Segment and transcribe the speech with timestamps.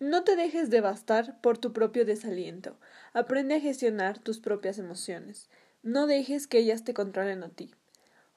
[0.00, 2.78] No te dejes devastar por tu propio desaliento.
[3.12, 5.50] Aprende a gestionar tus propias emociones.
[5.82, 7.70] No dejes que ellas te controlen a ti.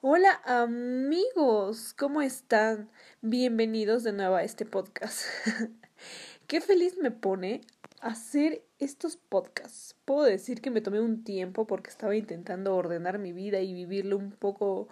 [0.02, 2.90] Hola amigos, ¿cómo están?
[3.22, 5.22] Bienvenidos de nuevo a este podcast.
[6.48, 7.62] Qué feliz me pone
[8.02, 9.96] hacer estos podcasts.
[10.04, 14.18] Puedo decir que me tomé un tiempo porque estaba intentando ordenar mi vida y vivirlo
[14.18, 14.88] un poco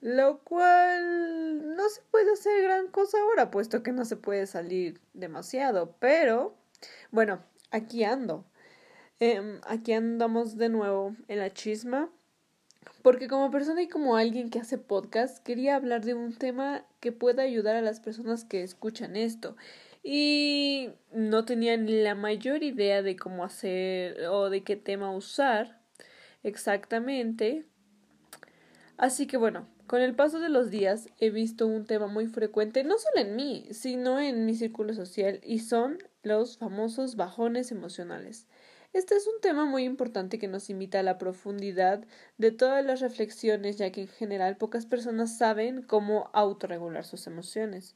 [0.00, 5.00] lo cual no se puede hacer gran cosa ahora, puesto que no se puede salir
[5.14, 6.54] demasiado, pero
[7.10, 8.44] bueno, aquí ando.
[9.18, 12.10] Em, aquí andamos de nuevo en la chisma,
[13.02, 17.12] porque como persona y como alguien que hace podcast, quería hablar de un tema que
[17.12, 19.56] pueda ayudar a las personas que escuchan esto.
[20.02, 25.80] Y no tenía ni la mayor idea de cómo hacer o de qué tema usar
[26.42, 27.66] exactamente.
[28.98, 32.84] Así que bueno, con el paso de los días he visto un tema muy frecuente,
[32.84, 38.46] no solo en mí, sino en mi círculo social, y son los famosos bajones emocionales.
[38.92, 42.04] Este es un tema muy importante que nos invita a la profundidad
[42.38, 47.94] de todas las reflexiones, ya que en general pocas personas saben cómo autorregular sus emociones.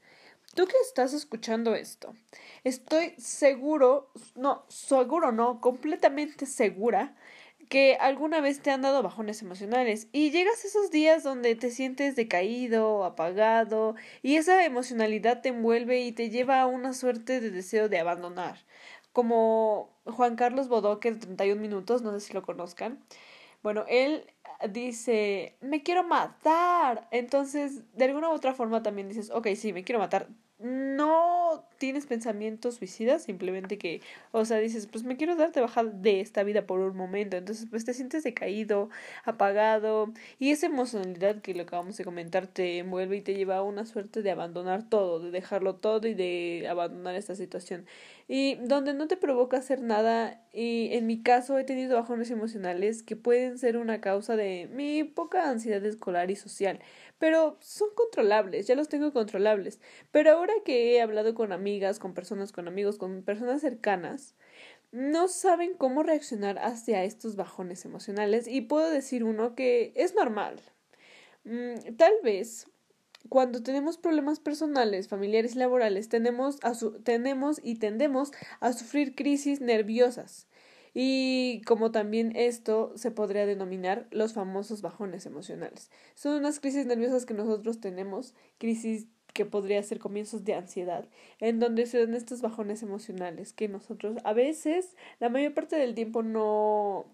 [0.54, 2.12] Tú que estás escuchando esto,
[2.64, 7.14] estoy seguro, no, seguro no, completamente segura
[7.70, 11.70] que alguna vez te han dado bajones emocionales y llegas a esos días donde te
[11.70, 17.50] sientes decaído, apagado y esa emocionalidad te envuelve y te lleva a una suerte de
[17.50, 18.58] deseo de abandonar.
[19.12, 23.04] Como Juan Carlos Bodoque de 31 minutos, no sé si lo conozcan.
[23.62, 24.26] Bueno, él
[24.70, 27.08] dice, me quiero matar.
[27.10, 30.28] Entonces, de alguna u otra forma también dices, ok, sí, me quiero matar
[30.60, 36.20] no tienes pensamientos suicidas, simplemente que, o sea, dices, pues me quiero darte baja de
[36.20, 38.90] esta vida por un momento, entonces pues te sientes decaído,
[39.24, 43.62] apagado, y esa emocionalidad que lo acabamos de comentar te envuelve y te lleva a
[43.62, 47.86] una suerte de abandonar todo, de dejarlo todo y de abandonar esta situación.
[48.28, 53.02] Y donde no te provoca hacer nada, y en mi caso he tenido bajones emocionales
[53.02, 54.36] que pueden ser una causa
[54.70, 56.80] mi poca ansiedad escolar y social,
[57.18, 59.80] pero son controlables, ya los tengo controlables.
[60.10, 64.34] Pero ahora que he hablado con amigas, con personas, con amigos, con personas cercanas,
[64.92, 70.60] no saben cómo reaccionar hacia estos bajones emocionales y puedo decir uno que es normal.
[71.44, 72.66] Mm, tal vez
[73.28, 76.72] cuando tenemos problemas personales, familiares y laborales, tenemos, a
[77.02, 80.48] tenemos y tendemos a sufrir crisis nerviosas
[80.94, 85.90] y como también esto se podría denominar los famosos bajones emocionales.
[86.14, 91.08] Son unas crisis nerviosas que nosotros tenemos, crisis que podría ser comienzos de ansiedad,
[91.38, 95.94] en donde se dan estos bajones emocionales que nosotros a veces, la mayor parte del
[95.94, 97.06] tiempo no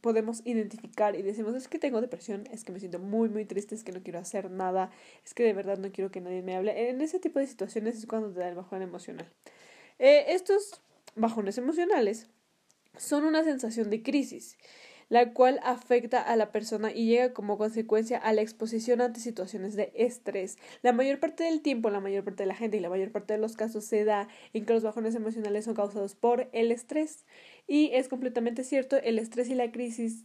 [0.00, 3.74] podemos identificar y decimos es que tengo depresión, es que me siento muy muy triste,
[3.74, 4.90] es que no quiero hacer nada,
[5.24, 6.88] es que de verdad no quiero que nadie me hable.
[6.88, 9.28] En ese tipo de situaciones es cuando te da el bajón emocional.
[9.98, 10.80] Eh, estos
[11.16, 12.28] bajones emocionales
[12.96, 14.58] son una sensación de crisis,
[15.08, 19.74] la cual afecta a la persona y llega como consecuencia a la exposición ante situaciones
[19.74, 20.56] de estrés.
[20.82, 23.34] La mayor parte del tiempo, la mayor parte de la gente y la mayor parte
[23.34, 27.26] de los casos se da en que los bajones emocionales son causados por el estrés.
[27.66, 30.24] Y es completamente cierto, el estrés y la crisis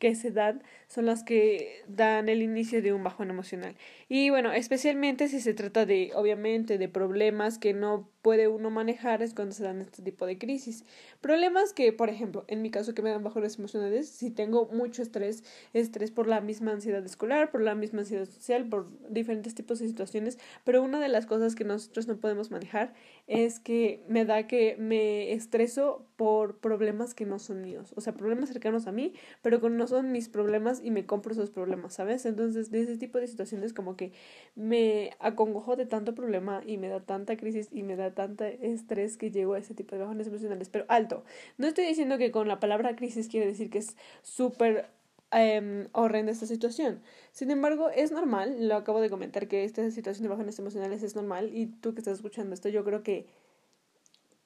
[0.00, 3.76] que se dan son las que dan el inicio de un bajón emocional.
[4.08, 9.22] Y bueno, especialmente si se trata de, obviamente, de problemas que no puede uno manejar
[9.22, 10.84] es cuando se dan este tipo de crisis.
[11.20, 15.02] Problemas que, por ejemplo, en mi caso que me dan bajones emocionales, si tengo mucho
[15.02, 15.42] estrés,
[15.72, 19.88] estrés por la misma ansiedad escolar, por la misma ansiedad social, por diferentes tipos de
[19.88, 22.92] situaciones, pero una de las cosas que nosotros no podemos manejar
[23.26, 28.12] es que me da que me estreso por problemas que no son míos, o sea,
[28.12, 31.94] problemas cercanos a mí, pero que no son mis problemas y me compro esos problemas,
[31.94, 32.26] ¿sabes?
[32.26, 34.12] Entonces, de ese tipo de situaciones como que
[34.54, 39.16] me acongojo de tanto problema y me da tanta crisis y me da tanta estrés
[39.16, 40.68] que llego a ese tipo de bajones emocionales.
[40.68, 41.24] Pero alto,
[41.58, 44.88] no estoy diciendo que con la palabra crisis quiere decir que es súper
[45.32, 47.00] eh, horrenda esta situación.
[47.32, 51.14] Sin embargo, es normal, lo acabo de comentar, que esta situación de bajones emocionales es
[51.14, 53.26] normal y tú que estás escuchando esto, yo creo que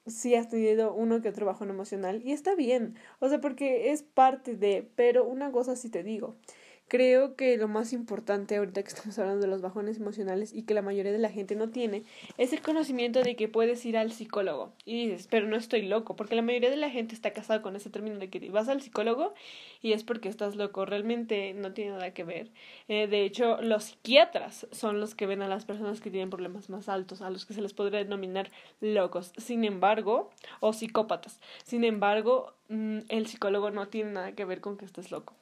[0.06, 4.02] sí has tenido uno que otro bajón emocional y está bien, o sea, porque es
[4.02, 6.36] parte de, pero una cosa sí te digo,
[6.86, 10.74] Creo que lo más importante ahorita que estamos hablando de los bajones emocionales y que
[10.74, 12.04] la mayoría de la gente no tiene
[12.36, 14.72] es el conocimiento de que puedes ir al psicólogo.
[14.84, 17.74] Y dices, pero no estoy loco, porque la mayoría de la gente está casada con
[17.74, 19.32] ese término de que vas al psicólogo
[19.80, 20.84] y es porque estás loco.
[20.84, 22.50] Realmente no tiene nada que ver.
[22.88, 26.68] Eh, de hecho, los psiquiatras son los que ven a las personas que tienen problemas
[26.68, 28.50] más altos, a los que se les podría denominar
[28.80, 29.32] locos.
[29.38, 31.40] Sin embargo, o psicópatas.
[31.64, 35.34] Sin embargo, mm, el psicólogo no tiene nada que ver con que estés loco.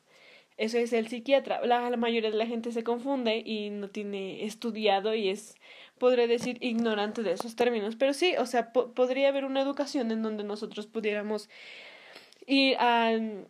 [0.57, 1.65] Eso es el psiquiatra.
[1.67, 5.55] La, la mayoría de la gente se confunde y no tiene estudiado y es,
[5.99, 7.97] podré decir, ignorante de esos términos.
[7.97, 11.49] Pero sí, o sea, podría haber una educación en donde nosotros pudiéramos
[12.47, 13.49] ir al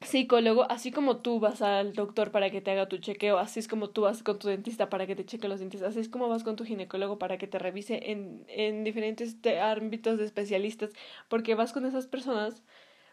[0.00, 3.68] psicólogo, así como tú vas al doctor para que te haga tu chequeo, así es
[3.68, 6.28] como tú vas con tu dentista para que te cheque los dientes, así es como
[6.28, 10.90] vas con tu ginecólogo para que te revise en, en diferentes ámbitos de especialistas,
[11.28, 12.62] porque vas con esas personas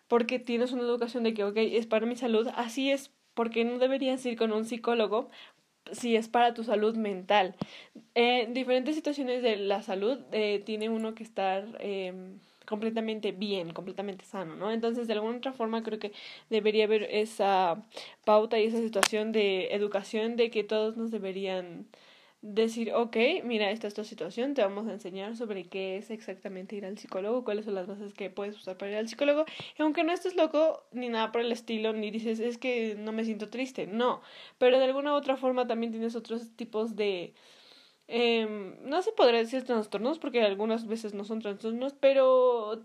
[0.07, 3.77] porque tienes una educación de que, ok, es para mi salud, así es, porque no
[3.77, 5.29] deberías ir con un psicólogo
[5.93, 7.55] si es para tu salud mental.
[8.15, 11.63] En diferentes situaciones de la salud eh, tiene uno que estar...
[11.79, 12.13] Eh,
[12.67, 14.71] completamente bien, completamente sano, ¿no?
[14.71, 16.11] Entonces, de alguna otra forma, creo que
[16.49, 17.81] debería haber esa
[18.25, 21.87] pauta y esa situación de educación de que todos nos deberían
[22.53, 26.75] decir, ok, mira, esta es tu situación, te vamos a enseñar sobre qué es exactamente
[26.75, 29.45] ir al psicólogo, cuáles son las bases que puedes usar para ir al psicólogo,
[29.77, 33.11] y aunque no estés loco ni nada por el estilo, ni dices, es que no
[33.11, 34.21] me siento triste, no,
[34.57, 37.33] pero de alguna u otra forma también tienes otros tipos de
[38.09, 42.81] eh, no se podría decir trastornos porque algunas veces no son trastornos, pero eh,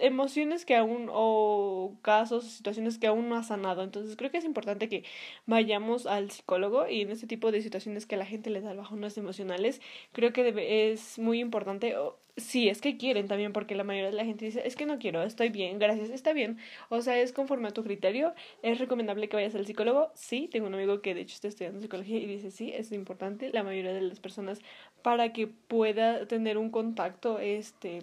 [0.00, 3.82] emociones que aún o casos o situaciones que aún no ha sanado.
[3.82, 5.04] Entonces creo que es importante que
[5.46, 8.74] vayamos al psicólogo y en este tipo de situaciones que a la gente le da
[8.74, 9.80] bajones emocionales,
[10.12, 11.94] creo que debe, es muy importante
[12.38, 14.98] Sí, es que quieren también, porque la mayoría de la gente dice, es que no
[14.98, 16.58] quiero, estoy bien, gracias, está bien.
[16.88, 18.32] O sea, es conforme a tu criterio.
[18.62, 20.12] ¿Es recomendable que vayas al psicólogo?
[20.14, 23.50] Sí, tengo un amigo que de hecho está estudiando psicología y dice, sí, es importante.
[23.52, 24.60] La mayoría de las personas
[25.02, 28.02] para que pueda tener un contacto, este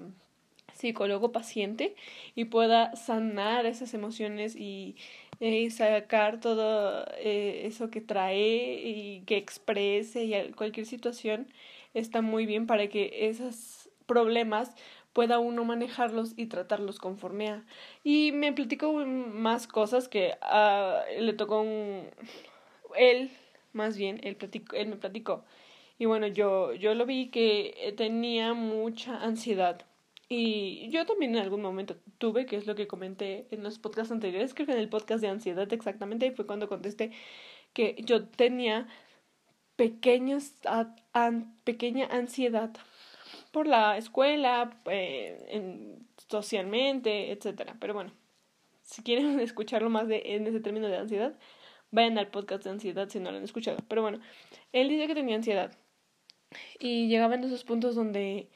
[0.73, 1.95] psicólogo-paciente
[2.35, 4.95] y pueda sanar esas emociones y
[5.39, 11.47] eh, sacar todo eh, eso que trae y que exprese y cualquier situación
[11.93, 14.71] está muy bien para que esas problemas
[15.13, 17.65] pueda uno manejarlos y tratarlos conforme a.
[18.03, 21.65] Y me platicó más cosas que uh, le tocó.
[22.97, 23.31] Él,
[23.73, 25.45] más bien, él, platicó, él me platicó.
[25.97, 29.85] Y bueno, yo, yo lo vi que tenía mucha ansiedad.
[30.27, 34.11] Y yo también en algún momento tuve, que es lo que comenté en los podcasts
[34.11, 37.11] anteriores, creo que en el podcast de ansiedad exactamente, y fue cuando contesté
[37.73, 38.87] que yo tenía
[39.75, 40.53] pequeños,
[41.63, 42.71] pequeña ansiedad
[43.55, 45.95] por la escuela, eh,
[46.27, 47.77] socialmente, etcétera.
[47.79, 48.11] Pero bueno,
[48.83, 51.39] si quieren escucharlo más de, en ese término de ansiedad,
[51.89, 53.77] vayan al podcast de ansiedad si no lo han escuchado.
[53.87, 54.19] Pero bueno,
[54.73, 55.71] él dice que tenía ansiedad
[56.79, 58.49] y llegaba en esos puntos donde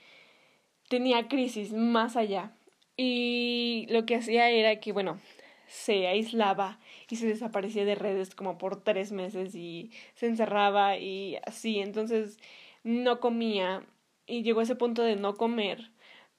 [0.89, 2.51] tenía crisis más allá.
[2.97, 5.21] Y lo que hacía era que, bueno,
[5.65, 6.77] se aislaba
[7.09, 11.79] y se desaparecía de redes como por tres meses y se encerraba y así.
[11.79, 12.37] Entonces
[12.83, 13.85] no comía
[14.29, 15.91] y llegó a ese punto de no comer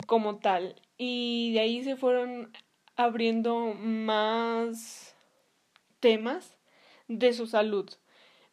[0.06, 0.76] como tal.
[0.96, 2.52] Y de ahí se fueron
[2.96, 5.14] abriendo más
[6.00, 6.56] temas
[7.08, 7.90] de su salud,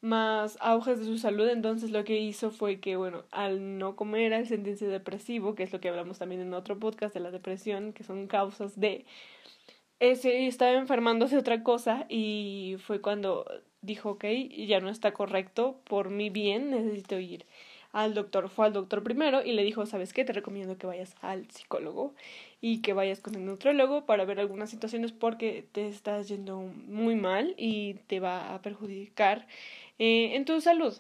[0.02, 1.48] más auges de su salud.
[1.50, 5.74] Entonces lo que hizo fue que, bueno, al no comer, al sentirse depresivo, que es
[5.74, 9.06] lo que hablamos también en otro podcast de la depresión, que son causas de...
[10.00, 13.46] Ese estaba enfermándose otra cosa y fue cuando
[13.82, 14.26] dijo, ok,
[14.68, 17.48] ya no está correcto, por mi bien necesito ir
[17.98, 18.48] al doctor.
[18.50, 20.24] Fue al doctor primero y le dijo, ¿sabes qué?
[20.24, 22.14] Te recomiendo que vayas al psicólogo
[22.62, 27.16] y que vayas con el nutriólogo para ver algunas situaciones porque te estás yendo muy
[27.16, 29.48] mal y te va a perjudicar
[29.98, 30.94] eh, en tu salud.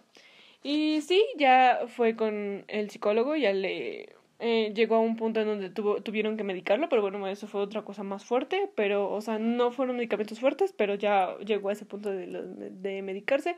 [0.63, 5.47] Y sí, ya fue con el psicólogo, ya le eh, llegó a un punto en
[5.47, 9.21] donde tuvo, tuvieron que medicarlo, pero bueno, eso fue otra cosa más fuerte, pero, o
[9.21, 12.25] sea, no fueron medicamentos fuertes, pero ya llegó a ese punto de,
[12.71, 13.55] de medicarse.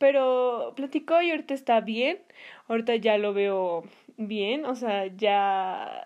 [0.00, 2.22] Pero platicó y ahorita está bien.
[2.68, 3.84] Ahorita ya lo veo
[4.16, 4.64] bien.
[4.64, 6.02] O sea, ya,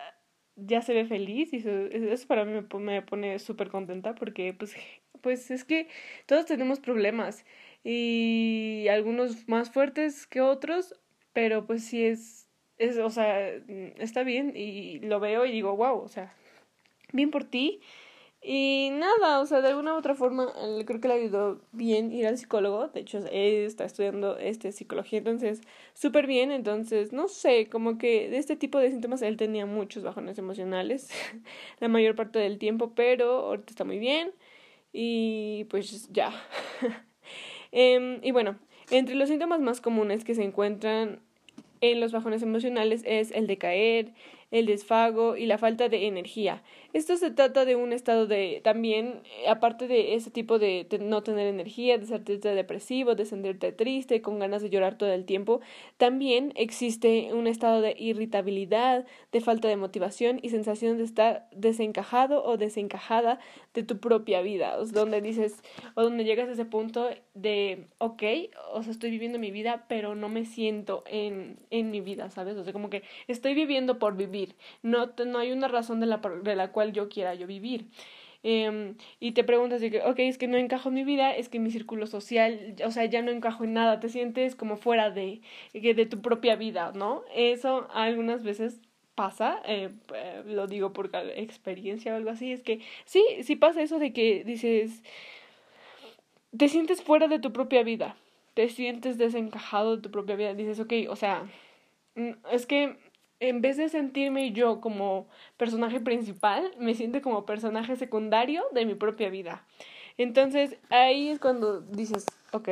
[0.57, 1.53] ya se ve feliz.
[1.53, 4.75] Y eso, para mí me, me pone súper contenta porque pues,
[5.21, 5.87] pues es que
[6.25, 7.45] todos tenemos problemas.
[7.85, 10.93] Y algunos más fuertes que otros.
[11.31, 13.49] Pero pues sí es, es, o sea,
[13.97, 14.51] está bien.
[14.57, 16.33] Y lo veo y digo, wow, o sea,
[17.13, 17.79] bien por ti.
[18.47, 20.53] Y nada, o sea, de alguna u otra forma,
[20.85, 22.89] creo que le ayudó bien ir al psicólogo.
[22.89, 25.61] De hecho, él está estudiando este, psicología, entonces,
[25.95, 26.51] súper bien.
[26.51, 31.09] Entonces, no sé, como que de este tipo de síntomas él tenía muchos bajones emocionales
[31.79, 34.31] la mayor parte del tiempo, pero ahorita está muy bien.
[34.93, 36.31] Y pues ya.
[37.71, 38.59] eh, y bueno,
[38.91, 41.19] entre los síntomas más comunes que se encuentran
[41.81, 44.13] en los bajones emocionales es el de caer,
[44.51, 46.63] el desfago y la falta de energía.
[46.95, 51.23] Esto se trata de un estado de también, eh, aparte de ese tipo de, no
[51.23, 55.59] tener energía, de sentirte depresivo, de sentirte triste, con ganas de llorar todo el tiempo,
[55.97, 62.45] también existe un estado de irritabilidad, de falta de motivación y sensación de estar desencajado
[62.45, 63.39] o desencajada
[63.73, 65.63] de tu propia vida, donde dices,
[65.95, 68.23] o donde llegas a ese punto de, ok,
[68.71, 72.55] o sea, estoy viviendo mi vida, pero no me siento en, en mi vida, ¿sabes?
[72.55, 76.21] O sea, como que estoy viviendo por vivir, no, no hay una razón de la,
[76.41, 77.87] de la cual yo quiera yo vivir.
[78.47, 81.49] Em, y te preguntas de que, ok, es que no encajo en mi vida, es
[81.49, 85.09] que mi círculo social, o sea, ya no encajo en nada, te sientes como fuera
[85.09, 85.41] de,
[85.73, 87.23] de tu propia vida, ¿no?
[87.33, 88.79] Eso algunas veces
[89.15, 93.81] pasa, eh, eh, lo digo por experiencia o algo así, es que sí, sí pasa
[93.81, 95.01] eso de que dices,
[96.55, 98.15] te sientes fuera de tu propia vida,
[98.53, 101.49] te sientes desencajado de tu propia vida, dices, ok, o sea,
[102.15, 102.97] mm, es que
[103.39, 105.27] en vez de sentirme yo como
[105.57, 109.65] personaje principal, me siento como personaje secundario de mi propia vida.
[110.17, 112.69] Entonces ahí es cuando dices, ok,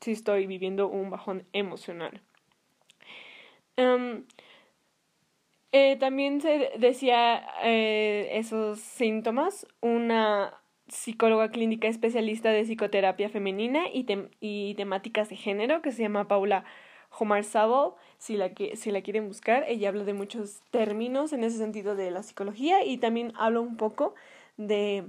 [0.00, 2.20] sí estoy viviendo un bajón emocional.
[3.76, 4.24] Em,
[5.72, 14.06] eh, también se decía eh, esos síntomas, una psicóloga clínica especialista de psicoterapia femenina y,
[14.40, 16.64] y temáticas de género que se llama Paula
[17.18, 21.42] Homar Sabo, si la, que, si la quieren buscar, ella habla de muchos términos en
[21.42, 24.14] ese sentido de la psicología y también habla un poco
[24.56, 25.08] de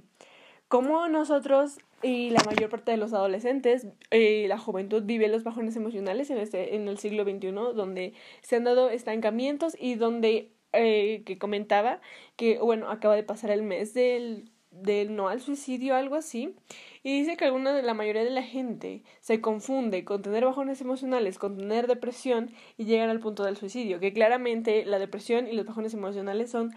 [0.67, 5.75] cómo nosotros y la mayor parte de los adolescentes y la juventud vive los bajones
[5.75, 11.21] emocionales en, este, en el siglo XXI, donde se han dado estancamientos y donde, eh,
[11.23, 12.01] que comentaba,
[12.35, 14.49] que bueno, acaba de pasar el mes del,
[14.81, 16.55] del no al suicidio, algo así,
[17.03, 20.81] y dice que alguna de la mayoría de la gente se confunde con tener bajones
[20.81, 25.53] emocionales, con tener depresión y llegan al punto del suicidio, que claramente la depresión y
[25.53, 26.73] los bajones emocionales son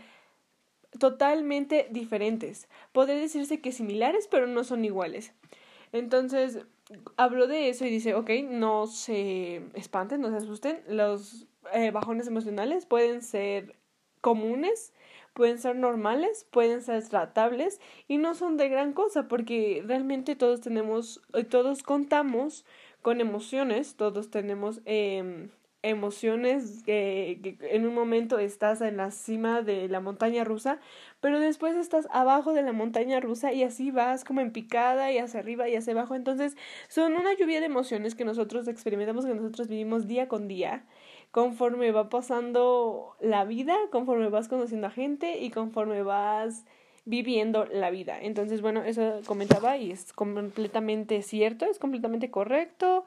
[0.99, 2.69] totalmente diferentes.
[2.93, 5.33] Podría decirse que similares, pero no son iguales.
[5.93, 6.61] Entonces,
[7.17, 12.27] habló de eso y dice, ok, no se espanten, no se asusten, los eh, bajones
[12.27, 13.77] emocionales pueden ser
[14.21, 14.93] comunes
[15.37, 17.79] pueden ser normales, pueden ser tratables
[18.09, 22.65] y no son de gran cosa porque realmente todos tenemos, eh, todos contamos
[23.03, 25.51] con emociones, todos tenemos eh,
[25.83, 30.81] emociones que, en un momento estás en la cima de la montaña rusa,
[31.21, 35.19] pero después estás abajo de la montaña rusa y así vas como en picada y
[35.19, 36.15] hacia arriba y hacia abajo.
[36.15, 36.57] Entonces
[36.89, 40.87] son una lluvia de emociones que nosotros experimentamos, que nosotros vivimos día con día
[41.37, 46.65] conforme va pasando la vida, conforme vas conociendo a gente y conforme vas
[47.05, 48.19] viviendo la vida.
[48.19, 53.05] Entonces, bueno, eso comentaba y es completamente cierto, es completamente correcto.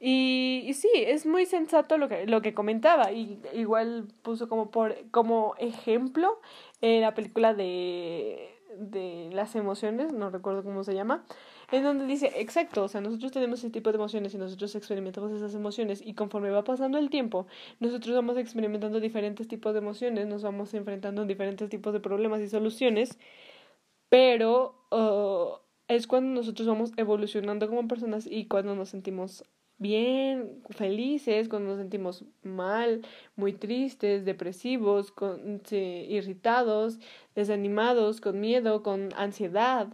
[0.00, 3.12] Y, y sí, es muy sensato lo que, lo que comentaba.
[3.12, 6.40] Y igual puso como por como ejemplo
[6.80, 8.48] eh, la película de,
[8.78, 11.22] de las emociones, no recuerdo cómo se llama,
[11.70, 15.32] en donde dice, exacto, o sea, nosotros tenemos ese tipo de emociones y nosotros experimentamos
[15.32, 17.46] esas emociones y conforme va pasando el tiempo,
[17.80, 22.40] nosotros vamos experimentando diferentes tipos de emociones, nos vamos enfrentando a diferentes tipos de problemas
[22.40, 23.18] y soluciones,
[24.08, 25.58] pero uh,
[25.88, 29.44] es cuando nosotros vamos evolucionando como personas y cuando nos sentimos
[29.78, 33.02] bien, felices, cuando nos sentimos mal,
[33.36, 36.98] muy tristes, depresivos, con, irritados,
[37.34, 39.88] desanimados, con miedo, con ansiedad.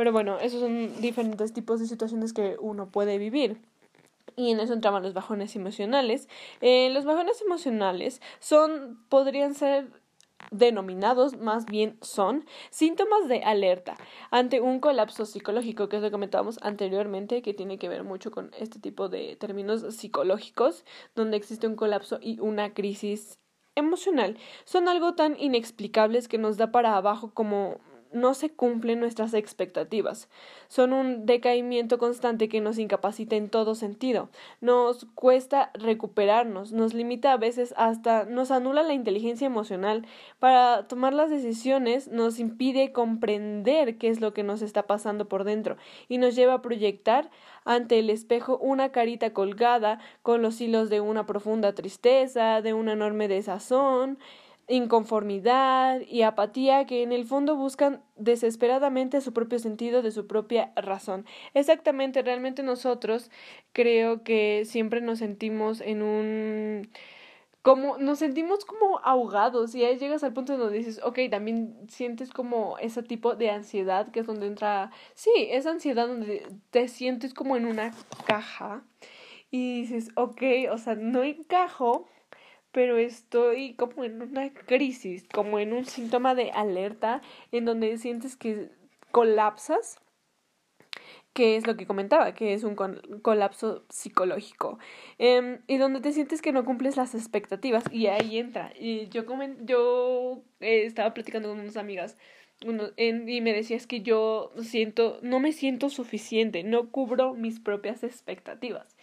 [0.00, 3.60] Pero bueno, esos son diferentes tipos de situaciones que uno puede vivir.
[4.34, 6.26] Y en eso entraban los bajones emocionales.
[6.62, 9.88] Eh, los bajones emocionales son, podrían ser
[10.50, 13.98] denominados más bien son síntomas de alerta
[14.30, 18.30] ante un colapso psicológico, que es lo que comentábamos anteriormente, que tiene que ver mucho
[18.30, 23.38] con este tipo de términos psicológicos, donde existe un colapso y una crisis
[23.74, 24.38] emocional.
[24.64, 27.80] Son algo tan inexplicables que nos da para abajo como
[28.12, 30.28] no se cumplen nuestras expectativas.
[30.68, 34.30] Son un decaimiento constante que nos incapacita en todo sentido.
[34.60, 40.06] Nos cuesta recuperarnos, nos limita a veces hasta nos anula la inteligencia emocional
[40.38, 45.44] para tomar las decisiones, nos impide comprender qué es lo que nos está pasando por
[45.44, 45.76] dentro
[46.08, 47.30] y nos lleva a proyectar
[47.64, 52.92] ante el espejo una carita colgada con los hilos de una profunda tristeza, de una
[52.92, 54.18] enorme desazón,
[54.70, 60.72] inconformidad y apatía que en el fondo buscan desesperadamente su propio sentido de su propia
[60.76, 61.26] razón.
[61.54, 63.30] Exactamente, realmente nosotros
[63.72, 66.88] creo que siempre nos sentimos en un
[67.62, 72.30] como nos sentimos como ahogados y ahí llegas al punto donde dices, ok, también sientes
[72.30, 77.34] como ese tipo de ansiedad que es donde entra, sí, esa ansiedad donde te sientes
[77.34, 77.92] como en una
[78.26, 78.82] caja
[79.50, 82.06] y dices, ok, o sea, no encajo,
[82.72, 87.22] pero estoy como en una crisis, como en un síntoma de alerta
[87.52, 88.70] en donde sientes que
[89.10, 90.00] colapsas
[91.32, 94.78] que es lo que comentaba, que es un colapso psicológico,
[95.18, 98.72] em, y donde te sientes que no cumples las expectativas, y ahí entra.
[98.78, 99.24] Y yo,
[99.62, 102.16] yo eh, estaba platicando con unas amigas
[102.66, 108.04] uno, y me decías que yo siento, no me siento suficiente, no cubro mis propias
[108.04, 108.96] expectativas.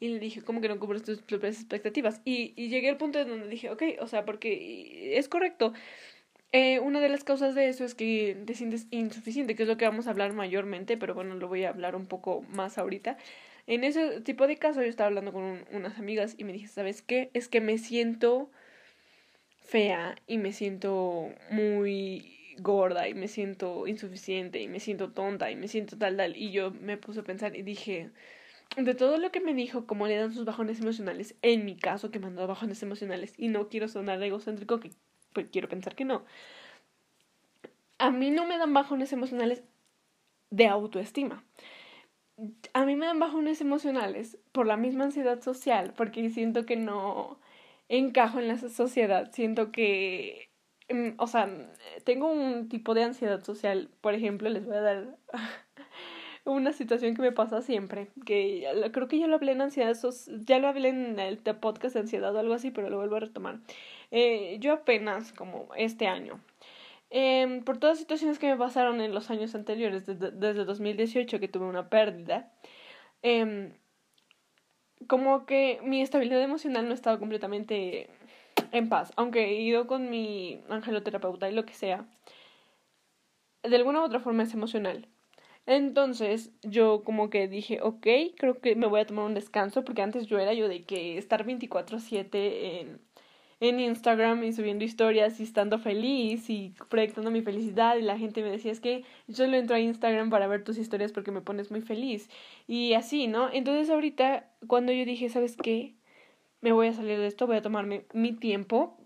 [0.00, 2.20] Y le dije, ¿cómo que no cubres tus propias expectativas?
[2.24, 5.72] Y, y llegué al punto en donde dije, ok, o sea, porque es correcto,
[6.56, 9.76] eh, una de las causas de eso es que te sientes insuficiente, que es lo
[9.76, 13.18] que vamos a hablar mayormente, pero bueno, lo voy a hablar un poco más ahorita.
[13.66, 17.02] En ese tipo de casos yo estaba hablando con unas amigas y me dije, ¿sabes
[17.02, 17.30] qué?
[17.34, 18.52] Es que me siento
[19.64, 25.56] fea y me siento muy gorda y me siento insuficiente y me siento tonta y
[25.56, 28.10] me siento tal tal y yo me puse a pensar y dije
[28.76, 32.10] de todo lo que me dijo cómo le dan sus bajones emocionales en mi caso
[32.10, 34.90] que mandó bajones emocionales y no quiero sonar egocéntrico que
[35.32, 36.24] pues quiero pensar que no.
[37.98, 39.62] A mí no me dan bajones emocionales
[40.50, 41.44] de autoestima.
[42.72, 47.38] A mí me dan bajones emocionales por la misma ansiedad social, porque siento que no
[47.88, 50.50] encajo en la sociedad, siento que,
[50.88, 51.48] mm, o sea,
[52.04, 55.16] tengo un tipo de ansiedad social, por ejemplo, les voy a dar
[56.44, 59.96] una situación que me pasa siempre, que creo que ya lo hablé en ansiedad,
[60.46, 63.20] ya lo hablé en el podcast de ansiedad o algo así, pero lo vuelvo a
[63.20, 63.60] retomar.
[64.10, 66.40] Eh, yo apenas, como este año,
[67.10, 71.40] eh, por todas las situaciones que me pasaron en los años anteriores, desde, desde 2018
[71.40, 72.52] que tuve una pérdida,
[73.22, 73.72] eh,
[75.06, 78.08] como que mi estabilidad emocional no ha estado completamente
[78.72, 82.06] en paz, aunque he ido con mi angeloterapeuta y lo que sea,
[83.62, 85.08] de alguna u otra forma es emocional.
[85.66, 88.06] Entonces yo como que dije, ok,
[88.36, 91.16] creo que me voy a tomar un descanso porque antes yo era yo de que
[91.16, 93.00] estar 24/7 en,
[93.60, 98.42] en Instagram y subiendo historias y estando feliz y proyectando mi felicidad y la gente
[98.42, 101.40] me decía es que yo solo entro a Instagram para ver tus historias porque me
[101.40, 102.28] pones muy feliz
[102.66, 103.50] y así, ¿no?
[103.52, 105.94] Entonces ahorita cuando yo dije, ¿sabes qué?
[106.60, 108.98] Me voy a salir de esto, voy a tomarme mi tiempo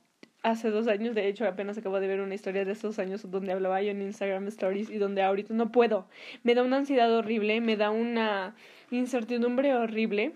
[0.51, 3.53] hace dos años, de hecho, apenas acabo de ver una historia de esos años donde
[3.53, 6.07] hablaba yo en Instagram Stories y donde ahorita no puedo.
[6.43, 8.55] Me da una ansiedad horrible, me da una
[8.91, 10.35] incertidumbre horrible,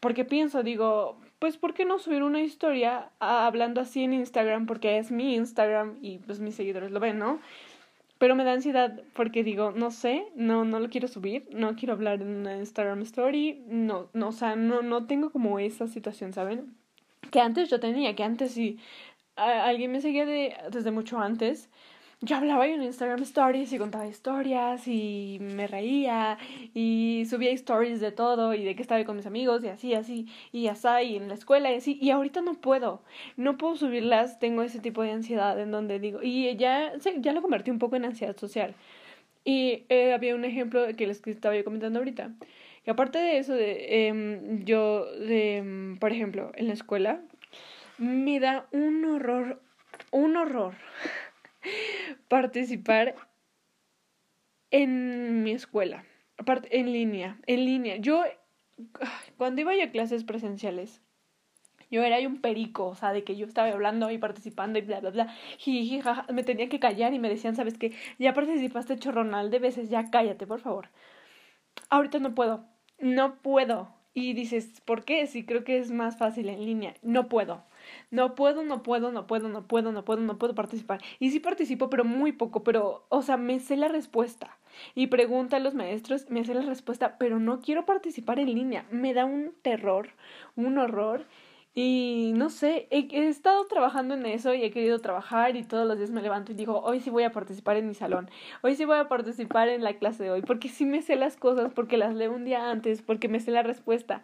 [0.00, 4.66] porque pienso, digo, pues, ¿por qué no subir una historia hablando así en Instagram?
[4.66, 7.40] Porque es mi Instagram y pues mis seguidores lo ven, ¿no?
[8.18, 11.94] Pero me da ansiedad porque digo, no sé, no, no lo quiero subir, no quiero
[11.94, 16.32] hablar en una Instagram story, no, no, o sea, no, no tengo como esa situación,
[16.32, 16.74] ¿saben?
[17.30, 18.78] Que antes yo tenía, que antes sí
[19.38, 21.68] alguien me seguía de, desde mucho antes.
[22.20, 26.36] Yo hablaba en Instagram Stories y contaba historias y me reía
[26.74, 30.26] y subía stories de todo y de que estaba con mis amigos y así, así
[30.50, 31.96] y así y en la escuela y así.
[32.02, 33.02] Y ahorita no puedo,
[33.36, 37.40] no puedo subirlas, tengo ese tipo de ansiedad en donde digo, y ya, ya lo
[37.40, 38.74] convertí un poco en ansiedad social.
[39.44, 42.32] Y eh, había un ejemplo que les estaba yo comentando ahorita.
[42.84, 47.20] Que aparte de eso, de, em, yo, de, em, por ejemplo, en la escuela,
[47.98, 49.60] me da un horror,
[50.12, 50.74] un horror
[52.28, 53.16] participar
[54.70, 56.04] en mi escuela,
[56.70, 57.96] en línea, en línea.
[57.96, 58.22] Yo,
[59.36, 61.02] cuando iba a clases presenciales,
[61.90, 65.00] yo era un perico, o sea, de que yo estaba hablando y participando y bla,
[65.00, 65.34] bla, bla.
[65.58, 67.94] Jiji, me tenía que callar y me decían, ¿sabes qué?
[68.18, 70.90] Ya participaste chorronal de veces, ya cállate, por favor.
[71.88, 72.66] Ahorita no puedo,
[72.98, 73.88] no puedo.
[74.12, 75.26] Y dices, ¿por qué?
[75.26, 76.94] Si creo que es más fácil en línea.
[77.02, 77.64] No puedo
[78.10, 81.00] no puedo, no puedo, no puedo, no puedo, no puedo, no puedo participar.
[81.18, 84.56] Y sí participo, pero muy poco, pero, o sea, me sé la respuesta.
[84.94, 88.86] Y pregunta los maestros, me sé la respuesta, pero no quiero participar en línea.
[88.90, 90.10] Me da un terror,
[90.56, 91.26] un horror.
[91.74, 95.86] Y no sé, he, he, estado trabajando en eso y he querido trabajar y todos
[95.86, 98.28] los días me levanto y digo, hoy sí voy a participar en mi salón,
[98.62, 101.36] hoy sí voy a participar en la clase de hoy, porque sí me sé las
[101.36, 104.22] cosas, porque las leo un día antes, porque me sé la respuesta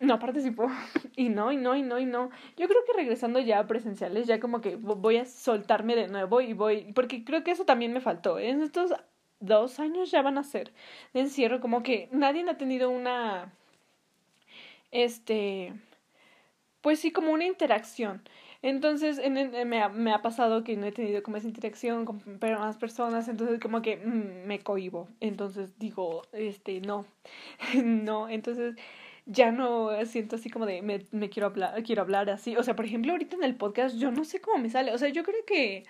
[0.00, 0.68] no participó.
[1.18, 2.28] Y no, y no, y no, y no.
[2.58, 6.42] Yo creo que regresando ya a presenciales, ya como que voy a soltarme de nuevo
[6.42, 8.38] y voy, porque creo que eso también me faltó.
[8.38, 8.92] En estos
[9.40, 10.72] dos años ya van a ser
[11.14, 13.50] de encierro, como que nadie ha tenido una,
[14.90, 15.72] este,
[16.82, 18.22] pues sí, como una interacción.
[18.62, 19.34] Entonces en,
[19.68, 23.28] me, ha, me ha pasado que no he tenido como esa interacción con más personas,
[23.28, 25.08] entonces como que mm, me cohibo.
[25.20, 27.06] Entonces digo, este, no,
[27.84, 28.76] no, entonces
[29.26, 32.56] ya no siento así como de me, me quiero hablar, quiero hablar así.
[32.56, 34.92] O sea, por ejemplo, ahorita en el podcast yo no sé cómo me sale.
[34.94, 35.84] O sea, yo creo que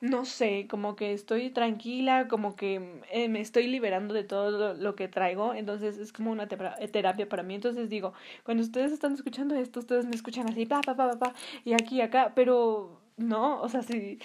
[0.00, 4.94] no sé, como que estoy tranquila, como que eh, me estoy liberando de todo lo,
[4.94, 7.54] que traigo, entonces es como una terapia para mí.
[7.54, 8.12] Entonces digo,
[8.44, 11.72] cuando ustedes están escuchando esto, ustedes me escuchan así, pa, pa, pa, pa, pa, y
[11.72, 14.18] aquí acá, pero no, o sea, sí,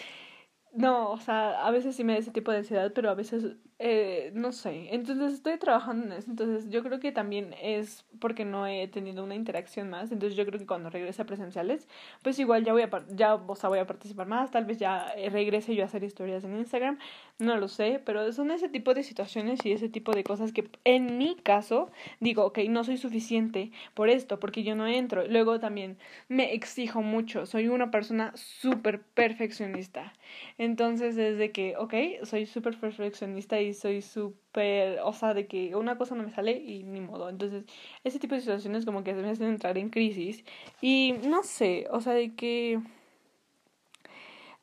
[0.74, 3.56] no, o sea, a veces sí me da ese tipo de ansiedad, pero a veces
[3.86, 8.46] eh, no sé, entonces estoy trabajando en eso, entonces yo creo que también es porque
[8.46, 11.90] no he tenido una interacción más, entonces yo creo que cuando regrese a presenciales,
[12.22, 15.12] pues igual ya voy a, ya, o sea, voy a participar más, tal vez ya
[15.18, 16.98] eh, regrese yo a hacer historias en Instagram,
[17.40, 20.70] no lo sé, pero son ese tipo de situaciones y ese tipo de cosas que
[20.86, 21.92] en mi caso
[22.22, 25.98] digo, ok, no soy suficiente por esto, porque yo no entro, luego también
[26.30, 30.14] me exijo mucho, soy una persona súper perfeccionista,
[30.58, 35.98] entonces desde que, ok, soy súper perfeccionista y soy súper, o sea, de que una
[35.98, 37.30] cosa no me sale y ni modo.
[37.30, 37.66] Entonces,
[38.04, 40.44] ese tipo de situaciones como que me hacen entrar en crisis.
[40.82, 42.80] Y no sé, o sea, de que...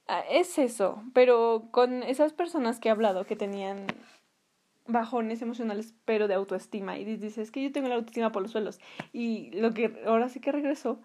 [0.09, 3.87] Ah, es eso, pero con esas personas que he hablado que tenían
[4.87, 8.51] bajones emocionales, pero de autoestima, y dices, es que yo tengo la autoestima por los
[8.51, 8.81] suelos.
[9.13, 11.01] Y lo que ahora sí que regresó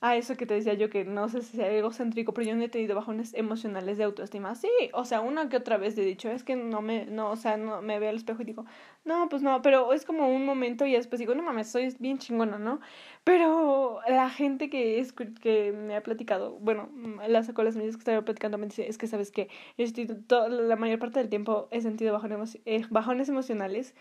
[0.00, 2.62] a eso que te decía yo que no sé si sea egocéntrico, pero yo no
[2.64, 4.54] he tenido bajones emocionales de autoestima.
[4.54, 7.36] Sí, o sea, una que otra vez he dicho, es que no me, no, o
[7.36, 8.66] sea, no me veo al espejo y digo,
[9.04, 12.18] no, pues no, pero es como un momento y después digo, no mames, soy bien
[12.18, 12.80] chingona, ¿no?
[13.24, 16.90] Pero la gente que, es, que me ha platicado, bueno,
[17.26, 20.06] las las medidas que estaba platicando me dice, es que sabes que yo estoy,
[20.50, 23.94] la mayor parte del tiempo he sentido bajones, eh, bajones emocionales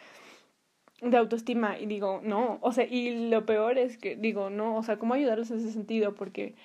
[1.04, 4.84] de autoestima y digo, no, o sea, y lo peor es que digo, no, o
[4.84, 6.16] sea, ¿cómo ayudarlos en ese sentido?
[6.16, 6.56] Porque,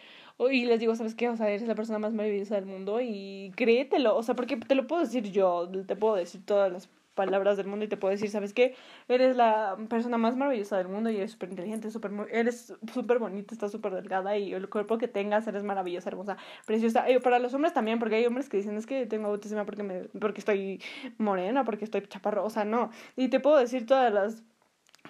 [0.50, 1.28] y les digo, ¿sabes qué?
[1.28, 4.74] O sea, eres la persona más maravillosa del mundo y créetelo, o sea, porque te
[4.74, 8.12] lo puedo decir yo, te puedo decir todas las palabras del mundo y te puedo
[8.12, 8.76] decir, ¿sabes qué?
[9.08, 13.52] Eres la persona más maravillosa del mundo y eres súper inteligente, super, eres súper bonita,
[13.54, 17.10] estás súper delgada y el cuerpo que tengas eres maravillosa, hermosa, preciosa.
[17.10, 19.82] Y para los hombres también, porque hay hombres que dicen, es que tengo autoestima porque,
[19.82, 20.80] me, porque estoy
[21.18, 22.90] morena, porque estoy chaparro, o sea, no.
[23.16, 24.44] Y te puedo decir todas las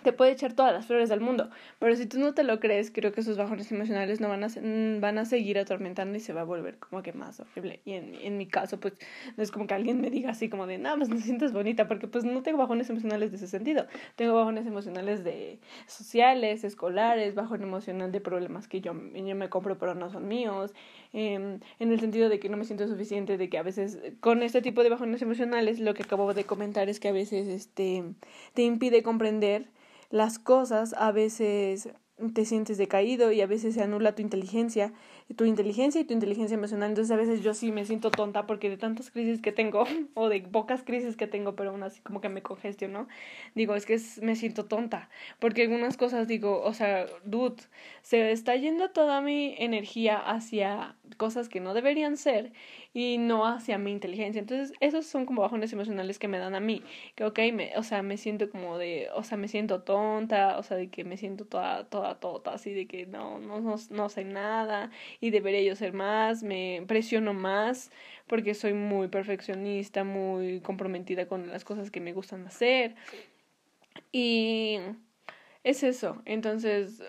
[0.03, 2.91] te puede echar todas las flores del mundo, pero si tú no te lo crees,
[2.91, 6.33] creo que esos bajones emocionales no van a, mm, van a seguir atormentando y se
[6.33, 7.81] va a volver como que más horrible.
[7.85, 8.95] Y en, en mi caso, pues
[9.37, 11.89] no es como que alguien me diga así como de, no, pues no sientes bonita,
[11.89, 13.87] porque pues no tengo bajones emocionales de ese sentido.
[14.17, 19.79] Tengo bajones emocionales de sociales, escolares, bajón emocional de problemas que yo, yo me compro
[19.79, 20.73] pero no son míos,
[21.13, 24.43] em, en el sentido de que no me siento suficiente, de que a veces con
[24.43, 28.05] este tipo de bajones emocionales lo que acabo de comentar es que a veces este,
[28.55, 29.67] te impide comprender
[30.11, 31.91] las cosas, a veces
[32.35, 34.93] te sientes decaído y a veces se anula tu inteligencia,
[35.35, 36.91] tu inteligencia y tu inteligencia emocional.
[36.91, 40.29] Entonces a veces yo sí me siento tonta porque de tantas crisis que tengo o
[40.29, 43.09] de pocas crisis que tengo, pero aún así como que me congestiono,
[43.55, 47.63] digo, es que me siento tonta porque algunas cosas digo, o sea, dude,
[48.03, 52.53] se está yendo toda mi energía hacia cosas que no deberían ser
[52.95, 54.41] y no hacia mi inteligencia.
[54.41, 56.83] Entonces, esos son como bajones emocionales que me dan a mí,
[57.15, 60.63] que ok, me, o sea, me siento como de, o sea, me siento tonta, o
[60.63, 64.09] sea, de que me siento toda, toda, toda, así de que no, no, no, no
[64.09, 67.91] sé nada y debería yo ser más, me presiono más
[68.27, 72.95] porque soy muy perfeccionista, muy comprometida con las cosas que me gustan hacer.
[74.13, 74.79] Y
[75.65, 76.23] es eso.
[76.25, 77.03] Entonces,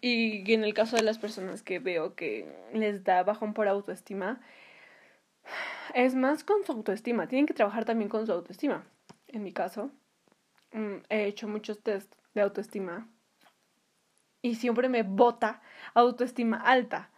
[0.00, 4.40] y en el caso de las personas que veo que les da bajón por autoestima,
[5.94, 7.28] es más con su autoestima.
[7.28, 8.84] Tienen que trabajar también con su autoestima.
[9.28, 9.90] En mi caso,
[10.72, 13.08] mm, he hecho muchos test de autoestima
[14.40, 15.62] y siempre me bota
[15.94, 17.10] autoestima alta.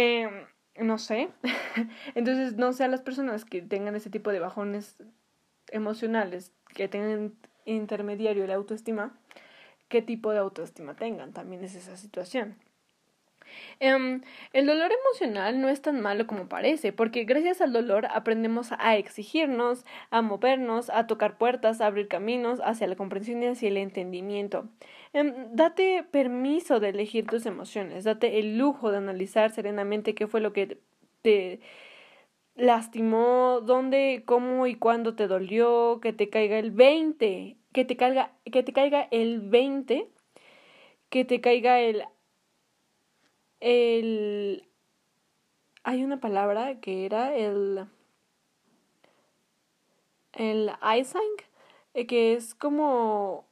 [0.00, 1.28] Em, no sé.
[2.14, 4.94] Entonces, no sé a las personas que tengan ese tipo de bajones
[5.72, 7.34] emocionales, que tengan
[7.64, 9.18] intermediario la autoestima,
[9.88, 11.32] qué tipo de autoestima tengan.
[11.32, 12.56] También es esa situación.
[13.80, 18.70] Em, el dolor emocional no es tan malo como parece, porque gracias al dolor aprendemos
[18.78, 23.68] a exigirnos, a movernos, a tocar puertas, a abrir caminos hacia la comprensión y hacia
[23.68, 24.68] el entendimiento.
[25.12, 30.40] Em, date permiso de elegir tus emociones, date el lujo de analizar serenamente qué fue
[30.40, 30.78] lo que
[31.22, 31.60] te
[32.58, 38.32] lastimó, dónde, cómo y cuándo te dolió, que te caiga el 20, que te caiga,
[38.44, 40.08] que te caiga el 20,
[41.08, 42.04] que te caiga el
[43.60, 44.68] el
[45.84, 47.86] hay una palabra que era el
[50.32, 51.42] el eyesight
[51.94, 53.46] eh, que es como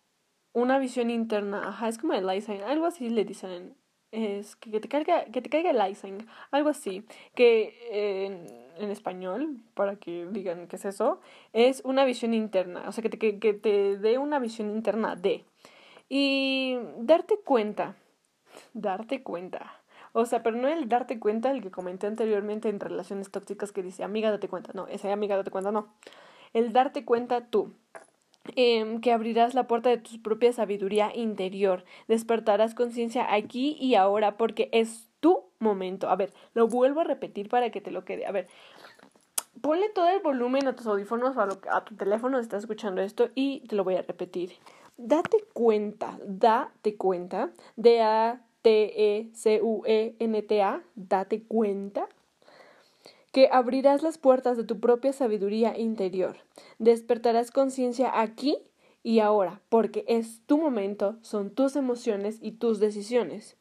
[0.53, 3.77] una visión interna, ajá, es como el eyesight, algo así le dicen,
[4.11, 8.47] es que, te caiga, que te el eyesight, algo así, que en,
[8.79, 11.21] en, español, para que digan qué es eso,
[11.53, 15.17] es una visión interna, o sea, que te, que, que te dé una visión interna
[15.17, 15.45] de,
[16.09, 17.97] y darte cuenta,
[18.73, 19.83] darte cuenta,
[20.19, 23.83] O sea, pero no el darte cuenta, el que comenté anteriormente en relaciones tóxicas que
[23.83, 24.73] dice, amiga, date cuenta.
[24.73, 25.89] No, ese amiga, date cuenta, no.
[26.55, 27.75] El darte cuenta tú.
[28.55, 31.85] Em, que abrirás la puerta de tu propia sabiduría interior.
[32.09, 36.09] Despertarás conciencia aquí y ahora porque es tu momento.
[36.09, 38.25] A ver, lo vuelvo a repetir para que te lo quede.
[38.25, 38.49] A ver,
[39.61, 43.61] ponle todo el volumen a tus audífonos, a, a tu teléfono, estás escuchando esto y
[43.69, 44.55] te lo voy a repetir.
[44.97, 47.51] Date cuenta, date cuenta,
[48.67, 52.09] D-A-T-E-C-U-E-N-T-A, date cuenta
[53.31, 56.39] que abrirás las puertas de tu propia sabiduría interior.
[56.81, 58.59] Despertarás conciencia aquí
[59.05, 63.57] y ahora, porque es tu momento, son tus emociones y tus decisiones.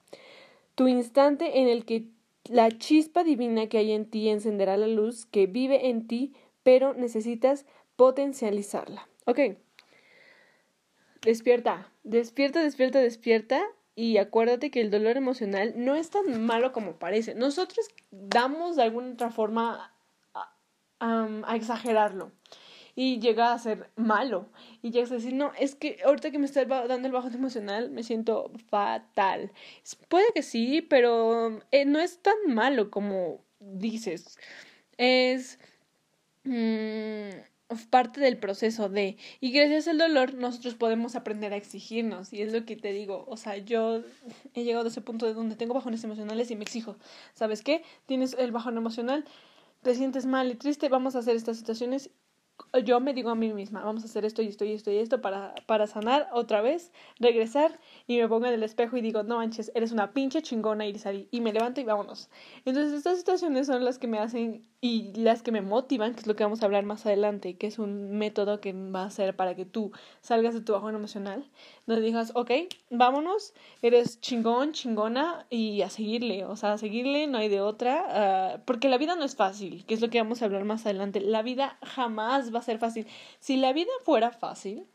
[0.73, 2.07] Tu instante en el que
[2.45, 6.95] la chispa divina que hay en ti encenderá la luz que vive en ti, pero
[6.95, 9.07] necesitas potencializarla.
[9.25, 9.39] Ok.
[11.21, 13.61] Despierta, despierta, despierta, despierta
[13.95, 17.33] y acuérdate que el dolor emocional no es tan malo como parece.
[17.33, 19.93] Nosotros damos de alguna otra forma
[20.99, 22.31] a, exagerarlo
[22.95, 24.49] y llega a ser malo.
[24.81, 27.89] Y llegas a decir, no, es que ahorita que me está dando el bajón emocional
[27.89, 29.51] me siento fatal.
[30.09, 34.37] Puede que sí, pero eh, no es tan malo como dices.
[34.97, 35.59] Es...
[36.43, 37.29] Mm,
[37.89, 42.53] parte del proceso de y gracias al dolor nosotros podemos aprender a exigirnos y es
[42.53, 44.03] lo que te digo o sea yo
[44.53, 46.95] he llegado a ese punto de donde tengo bajones emocionales y me exijo
[47.33, 49.25] sabes qué tienes el bajón emocional
[49.81, 52.11] te sientes mal y triste vamos a hacer estas situaciones
[52.83, 54.97] yo me digo a mí misma, vamos a hacer esto y esto y esto y
[54.97, 59.23] esto para, para sanar otra vez, regresar y me pongo en el espejo y digo,
[59.23, 61.27] no manches, eres una pinche chingona Irisari.
[61.31, 62.29] Y me levanto y vámonos.
[62.65, 66.27] Entonces estas situaciones son las que me hacen y las que me motivan, que es
[66.27, 69.35] lo que vamos a hablar más adelante, que es un método que va a ser
[69.35, 69.91] para que tú
[70.21, 71.49] salgas de tu bajón emocional,
[71.85, 72.51] donde digas, ok,
[72.89, 78.05] vámonos, eres chingón, chingona y a seguirle, o sea, a seguirle, no hay de otra,
[78.09, 80.85] ah, porque la vida no es fácil, que es lo que vamos a hablar más
[80.85, 83.07] adelante, la vida jamás va a ser fácil.
[83.39, 84.87] Si la vida fuera fácil,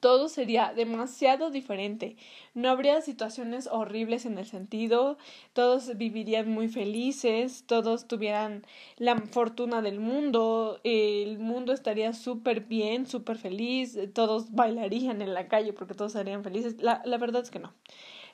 [0.00, 2.16] todo sería demasiado diferente.
[2.54, 5.18] No habría situaciones horribles en el sentido,
[5.52, 8.64] todos vivirían muy felices, todos tuvieran
[8.96, 15.48] la fortuna del mundo, el mundo estaría súper bien, súper feliz, todos bailarían en la
[15.48, 16.80] calle porque todos serían felices.
[16.80, 17.72] La, la verdad es que no.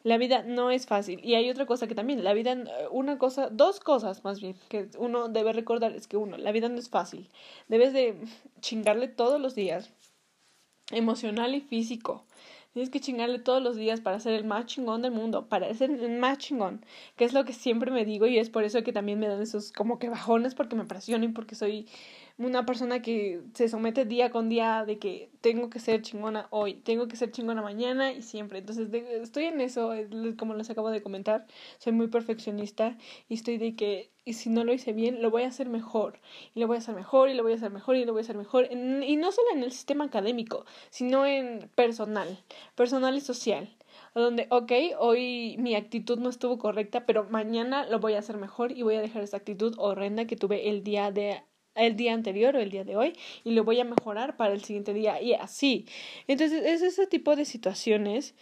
[0.05, 1.19] La vida no es fácil.
[1.25, 2.55] Y hay otra cosa que también, la vida,
[2.91, 6.69] una cosa, dos cosas más bien, que uno debe recordar es que uno, la vida
[6.69, 7.31] no es fácil.
[7.69, 8.15] Debes de
[8.61, 9.91] chingarle todos los días
[10.91, 12.25] emocional y físico.
[12.73, 15.93] Tienes que chingarle todos los días para ser el más chingón del mundo, para ser
[15.93, 16.85] el más chingón,
[17.17, 19.41] que es lo que siempre me digo y es por eso que también me dan
[19.41, 21.87] esos como que bajones porque me presionen, porque soy
[22.37, 26.75] una persona que se somete día con día de que tengo que ser chingona hoy,
[26.75, 28.59] tengo que ser chingona mañana y siempre.
[28.59, 29.93] Entonces estoy en eso,
[30.39, 31.47] como les acabo de comentar,
[31.79, 35.43] soy muy perfeccionista y estoy de que y si no lo hice bien, lo voy
[35.43, 36.19] a hacer mejor,
[36.55, 38.21] y lo voy a hacer mejor, y lo voy a hacer mejor, y lo voy
[38.21, 42.43] a hacer mejor, y no solo en el sistema académico, sino en personal,
[42.75, 43.69] personal y social
[44.15, 48.73] donde, ok, hoy mi actitud no estuvo correcta, pero mañana lo voy a hacer mejor
[48.73, 51.43] y voy a dejar esa actitud horrenda que tuve el día de
[51.75, 54.63] el día anterior o el día de hoy y lo voy a mejorar para el
[54.65, 55.87] siguiente día y así.
[56.29, 58.35] Entonces es ese tipo de situaciones